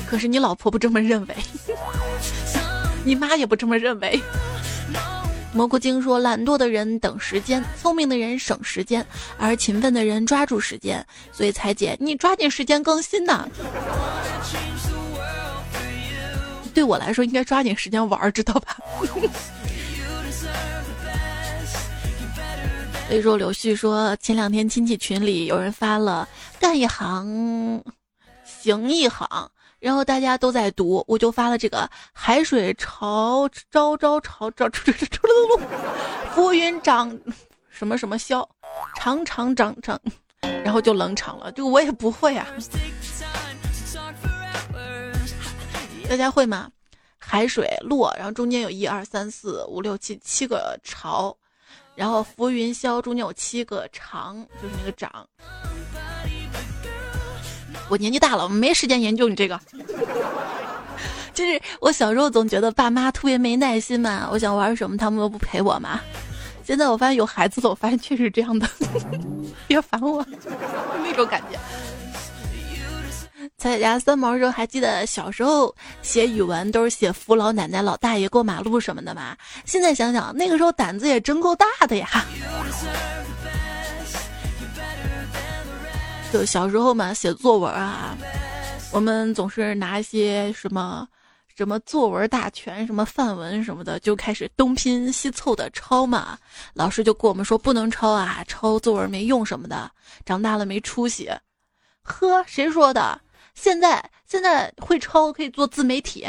[0.09, 1.35] 可是你老婆不这么认为，
[3.05, 4.19] 你妈也不这么认为。”
[5.51, 9.05] 蘑菇精说：“懒惰的人等时间，聪明的人省时间，
[9.37, 11.03] 而勤奋的人抓住时间。
[11.31, 13.47] 所以，彩姐，你抓紧时间更新呐！
[16.73, 18.77] 对我来说，应该抓紧时间玩，知道吧？”
[23.07, 26.29] 所以说，柳絮说，前两天亲戚群里有人发了
[26.61, 27.83] “干一行，
[28.45, 29.27] 行一行”。
[29.79, 35.27] 然后大家都在读，我就发了这个海水潮朝朝潮朝出出出
[36.33, 37.17] 浮云长
[37.69, 38.47] 什么什么消，
[38.97, 39.99] 长长长长，
[40.63, 41.51] 然后就冷场了。
[41.53, 42.45] 就我也不会啊，
[46.09, 46.69] 大家会吗？
[47.17, 51.35] 海水落，然后中间有一二三四五六七七个潮，
[51.95, 55.25] 然后浮云消中间有七个长，就是那个长。
[57.89, 59.59] 我年纪大了，我没时间研究你这个。
[61.33, 65.99] 就是我小时候总觉得爸妈特别没耐心嘛，我想玩什么他们都不陪我嘛。
[66.65, 68.67] 现在我发现有孩子了，我发现确实这样的。
[69.67, 70.25] 别烦我，
[71.03, 71.57] 那种感觉。
[73.57, 79.35] 彩家三毛说：“还记得小时候写语文都是写扶老奶奶、老大爷过马路什么的吗？
[79.65, 82.07] 现在想想，那个时候胆子也真够大的呀。”
[86.31, 88.15] 就小时候嘛，写作文啊，
[88.93, 91.07] 我们总是拿一些什么
[91.55, 96.37] 什么作文大全、什么范文什么的，就开始东拼西凑的抄嘛。
[96.75, 99.89] 老师就跟我们说不能抄啊，抄作文没用什么的，
[100.23, 101.31] 长大了没出息。
[102.03, 103.19] 呵，谁说的？
[103.55, 106.27] 现在现在会抄可以做自媒体。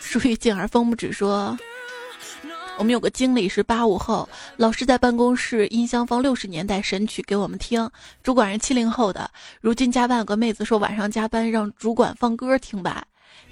[0.00, 1.56] 树欲静而风不止说。
[2.76, 7.88] 我们有个经理是八五后，老师在办公室音箱放六十年代神曲给我们听。
[8.22, 13.04] 主管是七零后的，如今加班有个妹子说晚上加班让主管放歌听吧。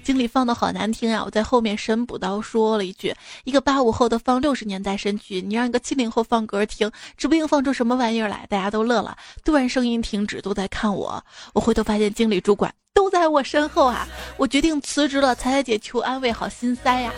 [0.03, 1.23] 经理放的好难听啊！
[1.25, 8.45] 我在后面神补刀说了一句：一个八五后的放六十年代神曲，你让一个七零后放歌听，指不定放出什么玩意儿来。
[8.49, 11.23] 大家都乐了，突然声音停止，都在看我。
[11.53, 14.07] 我回头发现经理、主管都在我身后啊！
[14.37, 15.33] 我决定辞职了。
[15.33, 17.11] 彩彩姐求安慰，好心塞呀。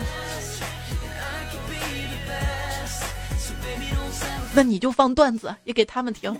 [4.56, 6.34] 那你就放段子也给他们听。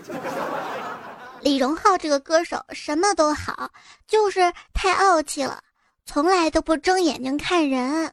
[1.41, 3.69] 李荣浩这个歌手什么都好，
[4.07, 5.59] 就是太傲气了，
[6.03, 8.11] 从来都不睁眼睛看人。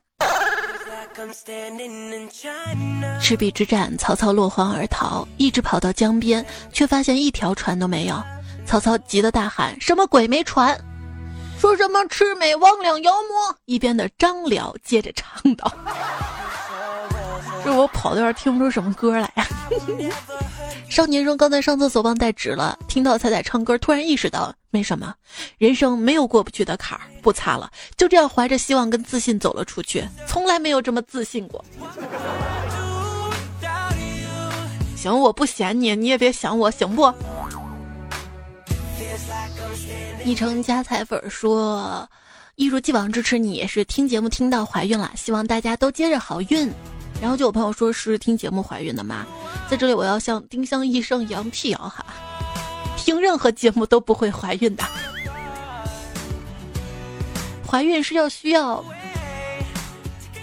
[3.19, 8.23] 赤壁之战，曹操落荒而逃，一直跑到江边，却发现一条船都没有。
[8.67, 10.79] 曹操急得大喊：“什么鬼没船？
[11.59, 15.73] 说什么魑魅魍魉妖魔？”一边的张辽接着唱道。
[17.65, 19.47] 这我跑调听不出什么歌来呀！
[20.91, 25.13] 少年说刚才上厕所忘带纸了，听到彩彩唱歌，突然意识到没什么，
[25.57, 27.71] 人生没有过不去的坎儿，不擦了。
[27.97, 31.65] 就这样怀着希望跟自信走了出去，从来没有这么自信过。
[34.95, 37.13] 行，我不嫌你，你也别想我，行不？
[40.23, 42.09] 昵称加彩粉说，
[42.57, 46.71] 一如既往支持你，也是听节目听到怀孕了，希望大家都接着好运。
[47.25, 49.25] 然后就有朋友说是听节目怀孕的吗？
[49.67, 52.05] 在这里我要向丁香医生一样辟谣哈，
[52.99, 54.85] 听任何节目都不会怀孕的。
[57.67, 58.85] 怀孕是要需要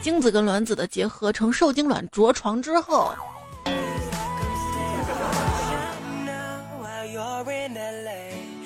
[0.02, 3.14] 精子跟卵子的结合成受精卵着床之后。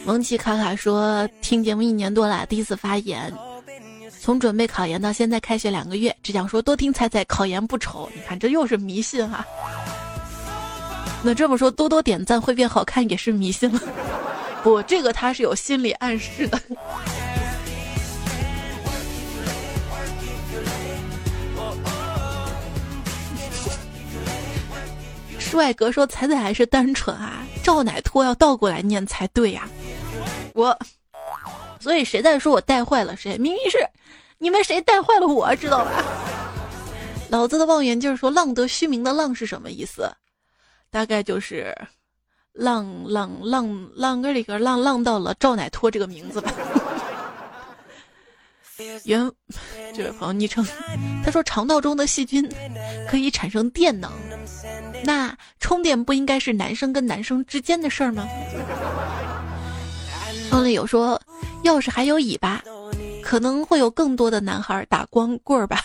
[0.06, 3.34] 蒙奇卡卡说听节目一年多了，第一次发言。
[4.26, 8.10] 从准备考研到现在开学两个月，只想说多听彩彩，考研不愁。
[8.16, 9.46] 你看这又是迷信哈。
[11.22, 13.80] 那这么说多多点赞会变好看也是迷信了。
[14.64, 16.60] 不，这个他是有心理暗示的。
[25.38, 29.70] 帅哥说彩彩还是单纯啊，赵乃托要倒过来念才对呀。
[30.56, 30.76] 我，
[31.86, 33.38] 所以谁在说我带坏了谁？
[33.38, 33.78] 明明是。
[34.40, 36.04] 你们谁带坏了我，知道吧？
[37.30, 40.12] 老子的望远镜说“浪得虚名”的“浪”是什么意思？
[40.90, 41.78] 大概就是
[42.54, 46.52] “浪浪浪浪个里个浪浪到了赵乃托这个名字吧。
[49.04, 49.32] 原
[49.94, 50.66] 这位朋友昵称，
[51.24, 52.52] 他说肠道中的细菌
[53.08, 54.12] 可以产生电能，
[55.04, 58.28] 那充电不应该是男生跟男生之间的事儿吗？
[60.56, 61.22] 后来有说，
[61.64, 62.64] 要是还有尾巴。
[63.22, 65.84] 可能会有更多的男孩打光棍儿吧？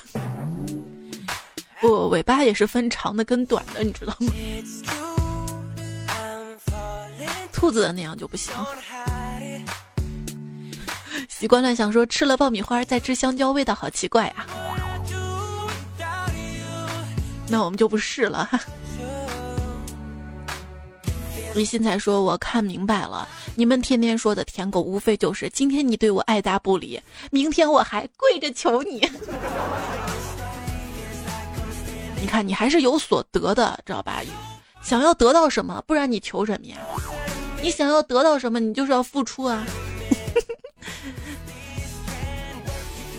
[1.81, 4.33] 不，尾巴也是分长的跟短的，你知道吗？
[7.53, 8.55] 兔子的那样就不行。
[11.29, 14.47] 习惯乱想说吃了爆米花再吃香蕉，味道好奇怪啊！
[17.49, 18.49] 那我们就不试了。
[21.55, 29.01] 李新才说：“我看明白了，你们天天说的舔狗，无非就是今天你对我爱答不理，明天我还跪着求你。
[32.21, 34.23] 你看，你还是有所得的，知道吧？
[34.81, 36.77] 想要得到什么，不然你求什么呀？
[37.61, 39.67] 你想要得到什么，你就是要付出啊。”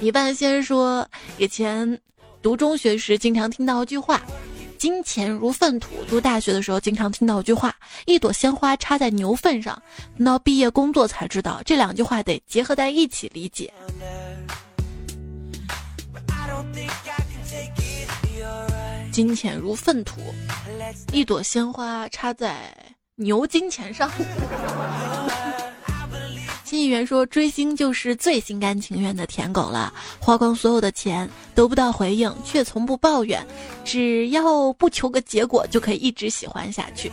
[0.02, 2.00] 一半先说，以前
[2.42, 4.22] 读中学时经常听到一句话。
[4.82, 5.90] 金钱如粪土。
[6.10, 7.76] 读大学的时候，经常听到一句话
[8.08, 9.80] ：“一朵鲜花插在牛粪上。”
[10.18, 13.72] 等到毕业工作才知道，这两句话得结合在一起理解。
[19.12, 20.20] 金钱如粪土，
[21.14, 22.76] 一朵鲜花插在
[23.18, 24.10] 牛金钱上。
[26.72, 33.46] 新议员说：“追星就是最心甘情愿的舔狗了，花光所有的钱得不到回应，却从不抱怨，
[33.84, 37.12] 只要不求个结果，就可以一直喜欢下去。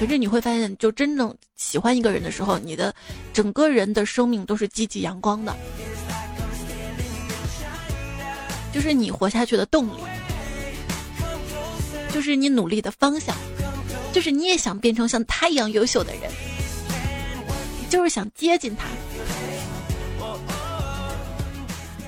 [0.00, 2.94] 可是你会发现，就真正喜欢一个人的时候，你的
[3.30, 5.54] 整个人的生命都是积极阳光的，
[8.72, 10.00] 就是你活下去的动力，
[12.10, 13.36] 就是你努力的方向，
[14.14, 16.32] 就是你也想变成像他一样优秀的人。”
[17.92, 18.86] 就是想接近他，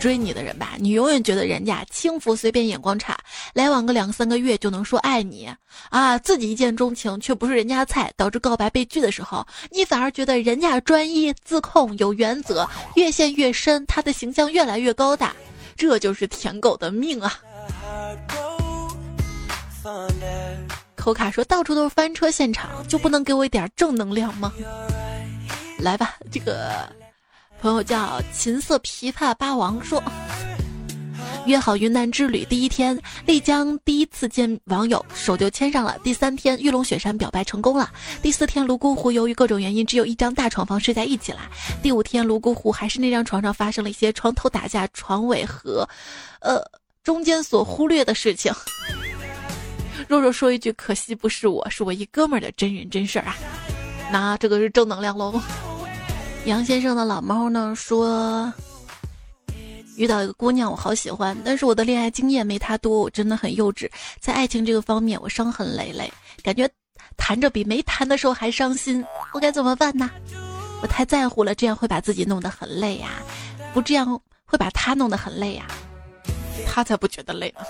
[0.00, 3.18] 追你的人吧，你永远觉得人家轻浮随便眼光差，
[3.52, 5.46] 来往个两三个月就能说爱你
[5.90, 15.36] 啊，自己一见钟情却不是人家菜，导致告白被拒的时候，你反而觉得人家专一自控有原则，越陷越深，他的形象越来越高大，
[15.76, 17.38] 这就是舔狗的命啊！
[20.96, 24.50] 口卡说到处都是翻车现场，就不能给我一点正能量吗？
[25.84, 26.88] 来吧，这个
[27.60, 30.02] 朋友叫琴瑟琵琶八王说，
[31.44, 35.98] 约好云南之旅第一天，丽江第一次见网友，手就牵上了。
[36.02, 37.92] 第三天，玉龙雪山表白成功了。
[38.22, 41.40] 第四天，泸沽湖由于各种原因，只有一张大床房睡在一起了。
[41.82, 45.86] 第五天，泸沽湖还是那张床上发生了一些床头打架、床尾和，
[46.40, 46.58] 呃，
[47.02, 48.50] 中间所忽略的事情。
[50.08, 53.36] 若若说一句：“可惜不是我，是我一哥们儿的真人真事儿啊！”
[54.10, 55.38] 那这个是正能量喽。
[56.46, 58.52] 杨先生的老猫呢说
[59.96, 63.90] ：“遇到一个姑娘，我好喜欢，但是我的恋爱经验没她多，我真的很幼稚，
[64.20, 66.68] 在爱情这个方面我伤痕累累，感觉
[67.16, 70.10] 谈着比没谈的时候还伤心，我该怎么办呢？
[70.82, 73.22] 我太在乎了，这样会把自己弄得很累呀，
[73.72, 75.66] 不这样会把他弄得很累呀，
[76.66, 77.64] 他才不觉得累呢。”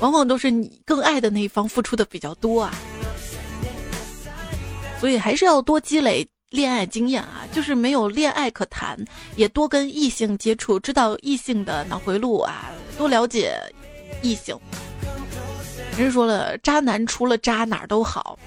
[0.00, 2.74] 往往都是你更爱的那一方付出的比较多啊，
[5.00, 7.46] 所以还是要多积累恋爱经验啊。
[7.52, 8.98] 就是没有恋爱可谈，
[9.36, 13.56] 也多跟异性接触，知道异性的脑回路啊，多了解
[14.22, 14.56] 异性。
[15.96, 18.38] 人说了，渣男除了渣哪儿都好，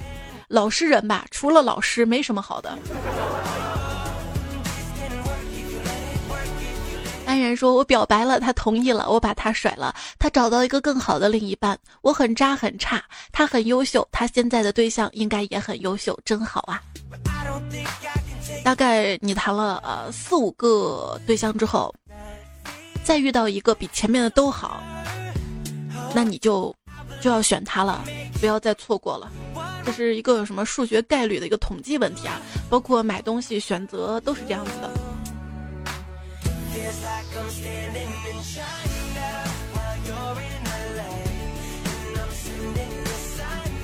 [0.47, 2.77] 老实人吧，除了老实没什么好的。
[7.31, 11.79] 安然说：“我表白了，他同意了，我把他甩了，他找到一个更好的另一半。
[12.01, 13.01] 我很渣很差，
[13.31, 16.83] 他很优秀，他现在的对象应该也很优秀，真好啊！
[18.65, 21.95] 大概你谈了呃四五个对象之后，
[23.01, 24.83] 再遇到一个比前面的都好，
[26.13, 26.75] 那你就
[27.21, 28.03] 就要选他了，
[28.41, 29.31] 不要再错过了。
[29.85, 32.41] 这是一个什么数学概率的一个统计问题啊？
[32.69, 34.91] 包括买东西选择都是这样子的。”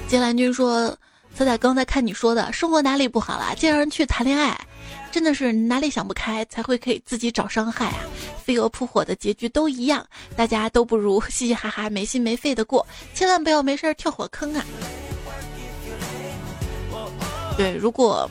[0.10, 0.98] 金兰君说
[1.36, 3.54] ：“彩彩刚才看你说的，生活哪里不好了？
[3.58, 4.58] 竟然去谈恋爱，
[5.12, 8.00] 真的是哪里想不开才会给自己找伤害啊！
[8.46, 10.06] 飞蛾扑火的结局都一样，
[10.36, 14.66] 大家都不如嘻嘻哈哈、没心没肺的过，千万不要没事跳火坑啊！
[17.58, 18.30] 对，如果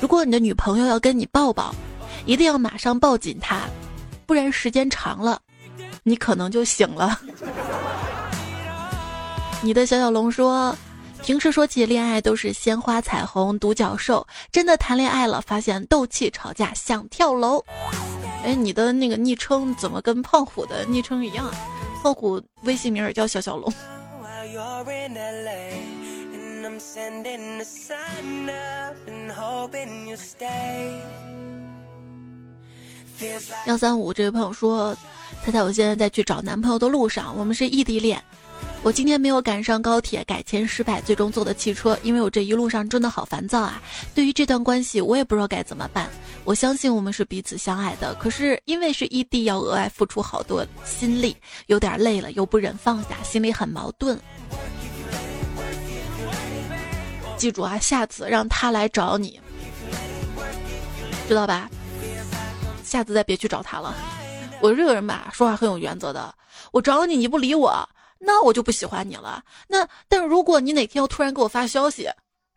[0.00, 1.74] 如果你的女朋友要跟你抱抱。”
[2.28, 3.62] 一定要马上抱紧他，
[4.26, 5.40] 不然时间长了，
[6.02, 7.18] 你可能就醒了。
[9.64, 10.76] 你的小小龙说，
[11.22, 17.64] 平时说起恋爱都是鲜花、彩虹、独角兽，真的谈恋爱了，发现斗气、吵架、想跳楼。
[18.44, 21.50] 哎，你的那个昵称怎么跟胖虎的昵称一样？
[22.02, 23.72] 胖虎微信名也叫小小龙。
[33.66, 34.96] 幺三五这位朋友说
[35.44, 38.22] ：“猜猜我现在在去找男朋友的路上，我们是异地恋。
[38.82, 41.98] 我今天没有赶上高铁，改签失败，最终坐的汽车。
[42.02, 43.82] 因为我这一路上真的好烦躁啊！
[44.14, 46.08] 对于这段关系，我也不知道该怎么办。
[46.44, 54.18] 我相信我们是彼此相爱的，可是因为是异地，要额外付出好多心力，有点累了，又不忍放下，心里很矛盾。
[57.36, 59.40] 记住啊，下次让他来找你，
[61.28, 61.68] 知道吧？”
[62.88, 63.94] 下次再别去找他了。
[64.60, 66.34] 我这个人吧，说话很有原则的。
[66.72, 69.42] 我找你，你不理我，那我就不喜欢你了。
[69.68, 72.08] 那但如果你哪天要突然给我发消息，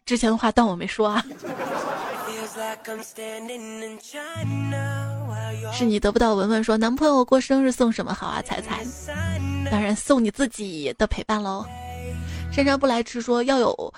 [0.06, 1.24] 之前的话当我没说啊。
[5.74, 8.42] 是你得不到文文说男朋友过生日送什么好啊？
[8.42, 8.84] 彩彩，
[9.70, 11.66] 当然送你自己的陪伴喽。
[12.52, 13.94] 珊珊不来迟说要有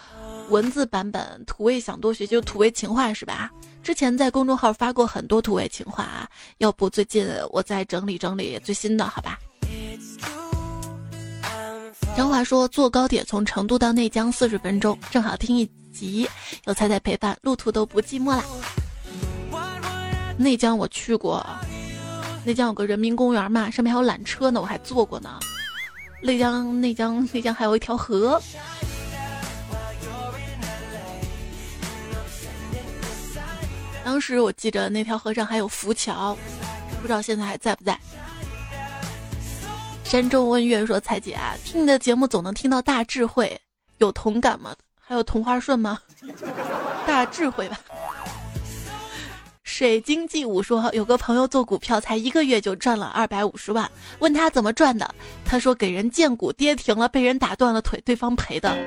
[0.49, 3.49] 文字版本，土味想多学，就土味情话是吧？
[3.83, 6.27] 之前在公众号发过很多土味情话啊，
[6.59, 9.37] 要不最近我再整理整理最新的，好吧？
[12.15, 16.27] 张华说坐高铁从成都到内江四十分钟，正好听一集，
[16.65, 18.43] 有彩彩陪伴，路途都不寂寞啦。
[20.37, 21.45] 内江我去过，
[22.45, 25.39] 内江有个人民公园嘛，上面还有缆车呢，我还坐过呢。
[26.21, 28.41] 内江内江内江还有一条河。
[34.03, 36.37] 当时我记着那条河上还有浮桥，
[37.01, 37.97] 不知道现在还在不在。
[40.03, 43.59] 山中问月说：“彩姐啊，听你的节目总能听到大智慧，
[43.97, 44.75] 有同感吗？
[44.99, 45.99] 还有同花顺吗？
[47.07, 47.79] 大智慧吧。
[49.63, 53.89] ”水晶记五说，有个朋友做股票才一个月就赚了二百五十万，
[54.19, 58.77] 问他怎么赚的，他说给人荐股跌停了，被人打断了腿，对方赔的。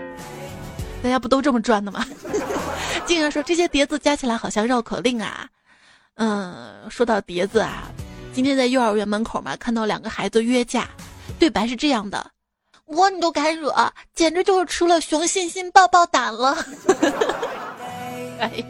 [1.07, 2.05] 大家不都这么转的吗？
[3.07, 5.49] 竟然说这些碟子加起来好像绕口令啊。
[6.17, 7.85] 嗯，说到碟子啊，
[8.35, 10.89] 今天在幼儿园门口嘛，看到两个孩子约架，
[11.39, 12.29] 对白是这样的：
[12.87, 13.73] 我你都敢惹，
[14.17, 16.57] 简直就是吃了熊欣欣抱抱胆了。
[18.41, 18.65] 哎。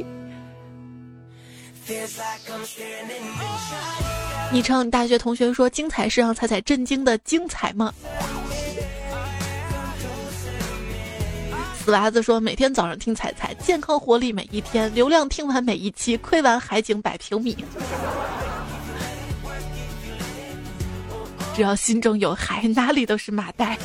[4.53, 7.95] 昵称大学同学说：“精彩是让彩彩震惊的精彩吗？”
[11.87, 17.57] 死娃子说：“每天早上听彩彩，健康活力每一天，流量听完每一期，亏完海景百平米。
[21.55, 23.79] 只要心中有海，哪里都是马代。”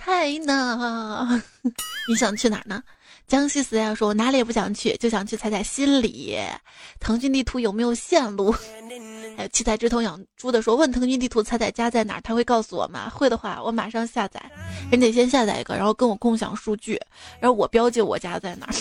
[0.00, 1.42] 嗨呢，
[2.08, 2.82] 你想去哪儿呢？
[3.26, 6.38] 江西死要说，我哪里也不想去，就想去踩踩心里。
[7.00, 8.54] 腾讯地图有没有线路？
[9.36, 13.10] 还有七彩之头养猪的说，问腾讯地图踩踩家在哪儿，他会告诉我吗？
[13.10, 14.40] 会的话，我马上下载。
[14.90, 17.00] 人得先下载一个，然后跟我共享数据，
[17.40, 18.72] 然后我标记我家在哪儿。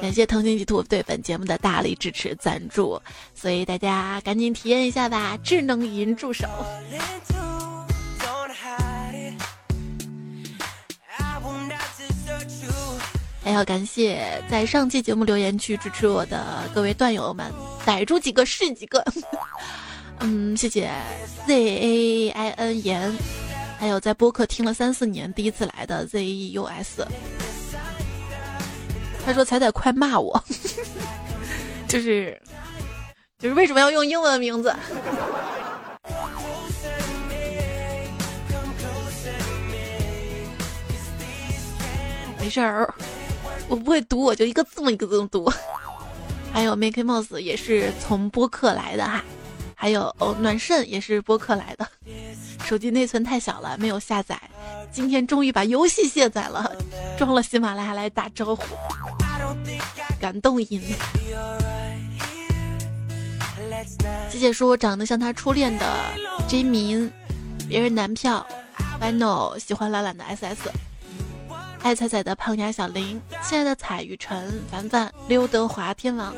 [0.00, 3.00] 感谢腾讯地图对本节目的大力支持赞助，
[3.34, 5.36] 所以大家赶紧体验一下吧！
[5.44, 6.46] 智能语音助手。
[13.44, 17.52] 还要感谢在上期节目留言区支持我的各位段友们，
[17.84, 19.04] 逮住几个是几个。
[20.20, 20.88] 嗯，谢谢
[21.46, 23.12] Z A I N 言，
[23.78, 27.04] 还有在播客听了三四年第一次来的 Z E U S。
[29.24, 30.42] 他说：“彩彩，快骂我！
[31.86, 32.40] 就是，
[33.38, 34.74] 就是为什么要用英文名字？
[42.40, 42.92] 没事儿，
[43.68, 45.50] 我不会读，我就一个字母一个字母读。
[46.52, 49.24] 还有 Make Mouse 也是从播客来的哈，
[49.74, 51.88] 还有哦暖肾也是播客来的。
[52.64, 54.38] 手机内存太小了，没有下载。
[54.92, 56.70] 今天终于把游戏卸载了，
[57.18, 58.62] 装了喜马拉雅来打招呼。”
[60.20, 60.80] 感动音。
[64.30, 65.86] 姐姐说我长得像她初恋的
[66.46, 67.10] J 民，
[67.68, 68.46] 别人男票
[69.00, 70.70] ，Final 喜欢懒懒的 SS，
[71.82, 76.32] 爱彩彩的胖丫小林，亲爱的彩雨晨，凡凡，刘德华天王，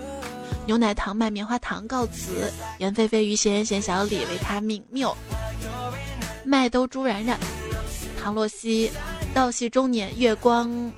[0.67, 5.15] 牛奶糖卖棉花糖告辞，严菲菲于贤贤小李维他命缪，
[6.45, 7.39] 麦兜朱然然，
[8.19, 8.91] 唐洛西，
[9.35, 10.91] 道系中年月光。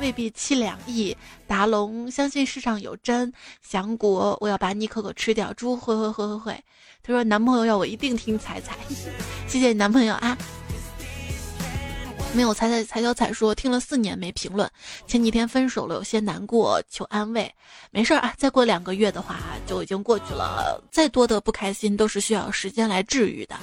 [0.00, 3.32] 未必七两亿，达龙相信世上有真，
[3.62, 6.64] 祥国我要把你可可吃掉，猪会会会会会。
[7.04, 8.76] 他说男朋友要我一定听彩彩，
[9.46, 10.36] 谢谢你男朋友啊。
[12.34, 14.68] 没有彩彩彩小彩说听了四年没评论，
[15.06, 17.52] 前几天分手了有些难过，求安慰。
[17.90, 23.56] 没事啊，再过两个月的话就已经过去了，再多的不开心都是需要时间来治愈的。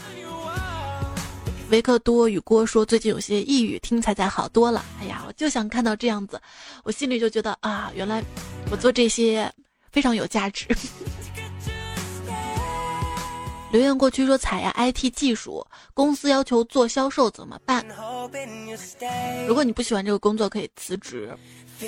[1.71, 4.85] 维克多与郭说最近有些抑郁，听彩彩好多了。
[5.01, 6.39] 哎呀，我就想看到这样子，
[6.83, 8.23] 我心里就觉得啊，原来
[8.71, 9.51] 我做这些
[9.91, 10.67] 非常有价值。
[13.71, 17.85] 留言过去说踩呀，IT 技术公司要求做销售怎么办？
[19.47, 21.29] 如果你不喜欢这个工作，可以辞职。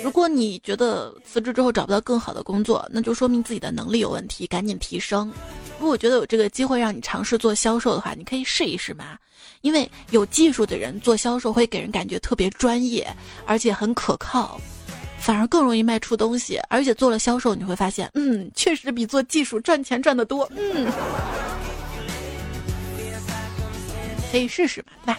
[0.02, 5.30] 如果你觉得辞职之后找不到更好的工作，那就说明自己的能力有问题，赶紧提升。
[5.78, 9.18] 如果觉得有这个机会让你尝试做销售的话，你可以试一试嘛。
[9.60, 13.06] 因为有技术的人做销售会给人感觉特别专业，
[13.44, 14.60] 而且很可靠，
[15.22, 16.60] 反而更容易卖出东西。
[16.68, 20.46] 而且做了销售，你会发现，嗯，确实比做技术赚钱赚得多。
[20.54, 20.90] 嗯，
[24.30, 25.18] 可以试试嘛，对吧？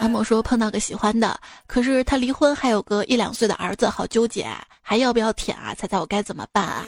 [0.00, 4.46] 阿某说碰到个喜欢的，可是他离婚还有个一两岁的儿子，好纠结，
[4.80, 5.74] 还要不要舔啊？
[5.74, 6.86] 猜猜我该怎么办啊？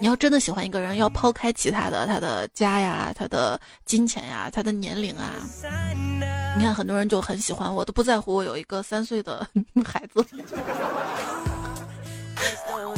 [0.00, 5.32] 你要真的喜欢一个人，要抛开其他的，他的家呀，他的金钱呀，他的年龄啊。
[6.56, 9.46] 你看很多人就很喜欢我，都不在乎我有一个三岁的
[9.84, 10.24] 孩子。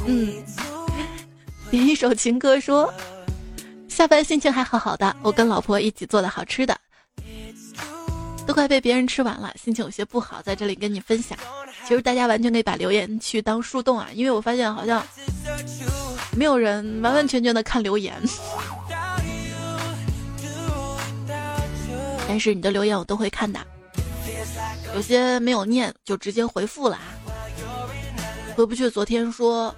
[0.07, 0.45] 嗯，
[1.71, 2.93] 点一首情歌说，
[3.89, 6.77] 下班心情还好好的，我跟老婆一起做的好吃的。
[8.47, 11.37] 都快被别人吃完了，心情有些不好，在这里跟你分享。
[11.87, 15.05] 其实大家完全可以把留言区当树洞啊，因为我发现好像
[16.37, 18.15] 没有人完完全全的看留言，
[22.29, 23.59] 但是你的留言我都会看的，
[24.95, 27.17] 有些没有念就直接回复了啊。
[28.55, 29.75] 回不去，昨天说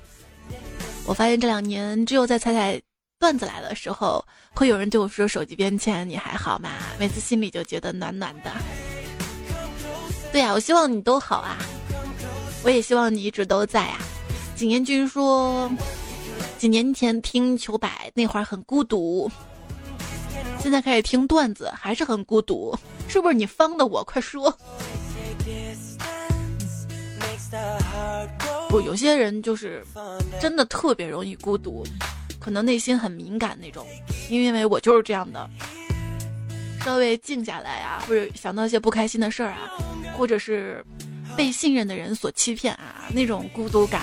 [1.06, 2.80] 我发现这两年只有在彩彩
[3.20, 4.24] 段子来的时候，
[4.54, 6.70] 会有人对我说手机边签你还好吗？
[6.98, 8.50] 每次心里就觉得暖暖的。
[10.32, 11.56] 对呀，我希望你都好啊，
[12.64, 13.98] 我也希望你一直都在啊。
[14.56, 15.70] 景言君说，
[16.58, 19.30] 几年前听糗百那会儿很孤独，
[20.62, 22.76] 现在开始听段子还是很孤独，
[23.08, 24.04] 是不是你方的我？
[24.04, 24.54] 快说。
[28.68, 29.84] 不，有些人就是
[30.40, 31.84] 真的特别容易孤独，
[32.38, 33.84] 可能内心很敏感那种。
[34.28, 35.48] 因为我就是这样的，
[36.84, 39.72] 稍微静下来啊，或者想到一些不开心的事儿啊，
[40.16, 40.84] 或者是
[41.36, 44.02] 被信任的人所欺骗啊，那种孤独感。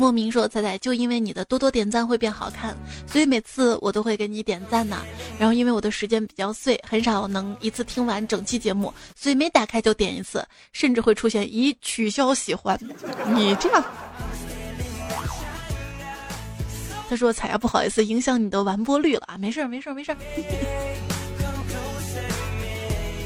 [0.00, 2.74] 莫名说：“彩彩，就因为你的多多点赞会变好看，
[3.06, 5.04] 所以每次我都会给你点赞呢。
[5.38, 10.42] 然后因为我的时间比较碎，很少能一次听完整期节目，所以每打开就点一次，
[10.72, 12.80] 甚至会出现已取消喜欢。
[13.34, 13.84] 你这样，
[17.10, 20.16] 他说彩呀，不好意思，影响你的完播率了啊，没事儿，没事儿，没事儿。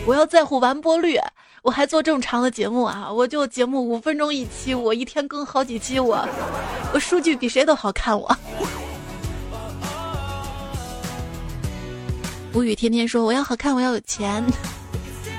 [0.07, 1.19] 我要在乎完播率。”
[1.65, 3.11] 我还做这么长的节目啊！
[3.11, 6.29] 我就节目五分钟一期，我一天更好几期，我
[6.93, 8.15] 我数据比谁都好看。
[8.21, 8.37] 我
[12.53, 14.45] 无语天天说我要好看，我要有钱。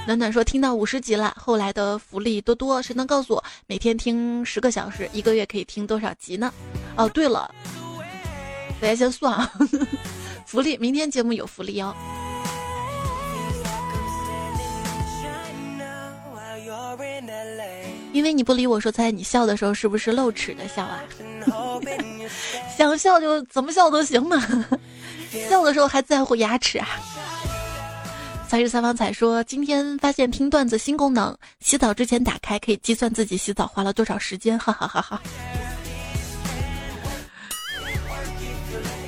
[0.08, 6.52] 暖暖说听到五十集了，后来的福利多多，谁能告诉我每天听十个小时，一个月可以听多少集呢？
[6.96, 7.54] 哦，对了，
[8.82, 9.52] 大家先算啊，
[10.48, 11.94] 福利明天节目有福利哦。
[18.16, 21.04] 因为你不理我说，猜你笑的时候是不是露齿的笑啊？
[22.78, 24.42] 想笑就怎么笑都行嘛，
[25.50, 26.88] 笑的时候还在乎牙齿啊？
[28.48, 35.22] 三十三方彩说，今天发现听段子新功能，洗澡之前打开可以计算自己洗澡花了多少时间，哈哈哈哈。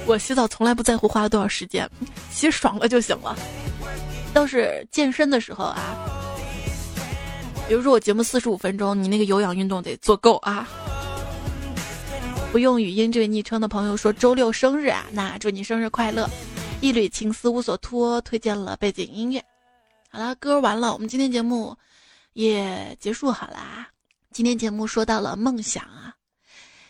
[0.06, 1.90] 我洗澡从来不在乎花了多少时间，
[2.30, 3.34] 洗爽了就行了。
[4.34, 5.96] 倒是健身的时候啊。
[7.68, 10.68] 比如说我节目四十五分钟，你那个有氧运动得做够啊！
[12.52, 16.30] 不用语音这位昵称的朋友说周六生日啊，那祝你生日快乐！
[16.80, 19.44] 一缕情丝无所托，推荐了背景音乐。
[20.10, 21.76] 好了，歌完了，我们今天节目
[22.34, 23.90] 也结束好啦。
[24.32, 26.14] 今天节目说到了梦想啊，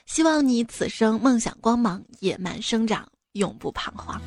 [0.06, 4.22] 希望你此生梦想光芒，野蛮生长，永不彷徨。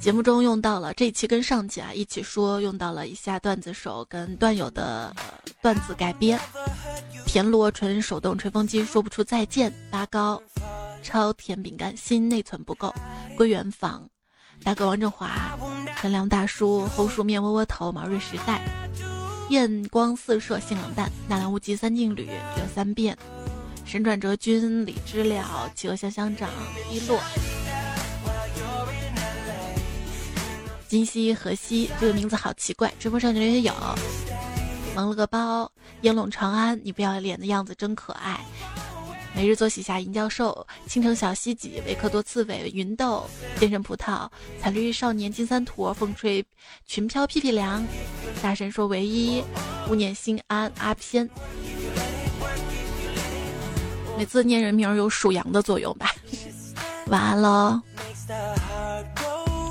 [0.00, 5.14] 节目中用到了这一期跟上期啊一起说用到了一下段子手跟段友的
[5.60, 6.40] 段子改编，
[7.26, 10.42] 田螺纯手动吹风机说不出再见，八高
[11.02, 12.94] 超甜饼干心内存不够，
[13.36, 14.08] 归元坊。
[14.64, 15.58] 大哥王振华，
[15.98, 18.62] 陈良大叔红薯面窝窝头毛瑞时代，
[19.50, 22.26] 艳光四射性冷淡纳兰无极三劲旅
[22.58, 23.16] 有三变，
[23.84, 26.48] 神转折君李知了企鹅香香长
[26.90, 27.20] 一落。
[30.90, 33.72] 今夕何夕这个名字好奇怪，直播上也有。
[34.92, 35.70] 蒙了个包，
[36.00, 38.44] 烟笼长安，你不要脸的样子真可爱。
[39.32, 43.24] 每日做喜下银教授，倾城小西几，维克多刺猬，云豆，
[43.60, 44.28] 健身葡萄，
[44.60, 46.44] 彩绿少年金三坨，风吹
[46.86, 47.86] 裙飘屁屁凉。
[48.42, 49.44] 大神说唯一，
[49.88, 51.30] 勿念心安阿偏。
[54.18, 56.12] 每次念人名有属羊的作用吧。
[57.06, 57.80] 晚安喽。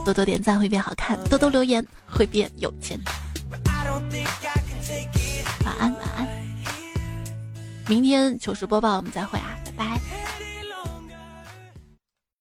[0.09, 2.99] 多多点赞会变好看，多多留言会变有钱。
[5.63, 6.27] 晚安，晚安。
[7.87, 10.01] 明天糗事播报我们再会啊，拜拜。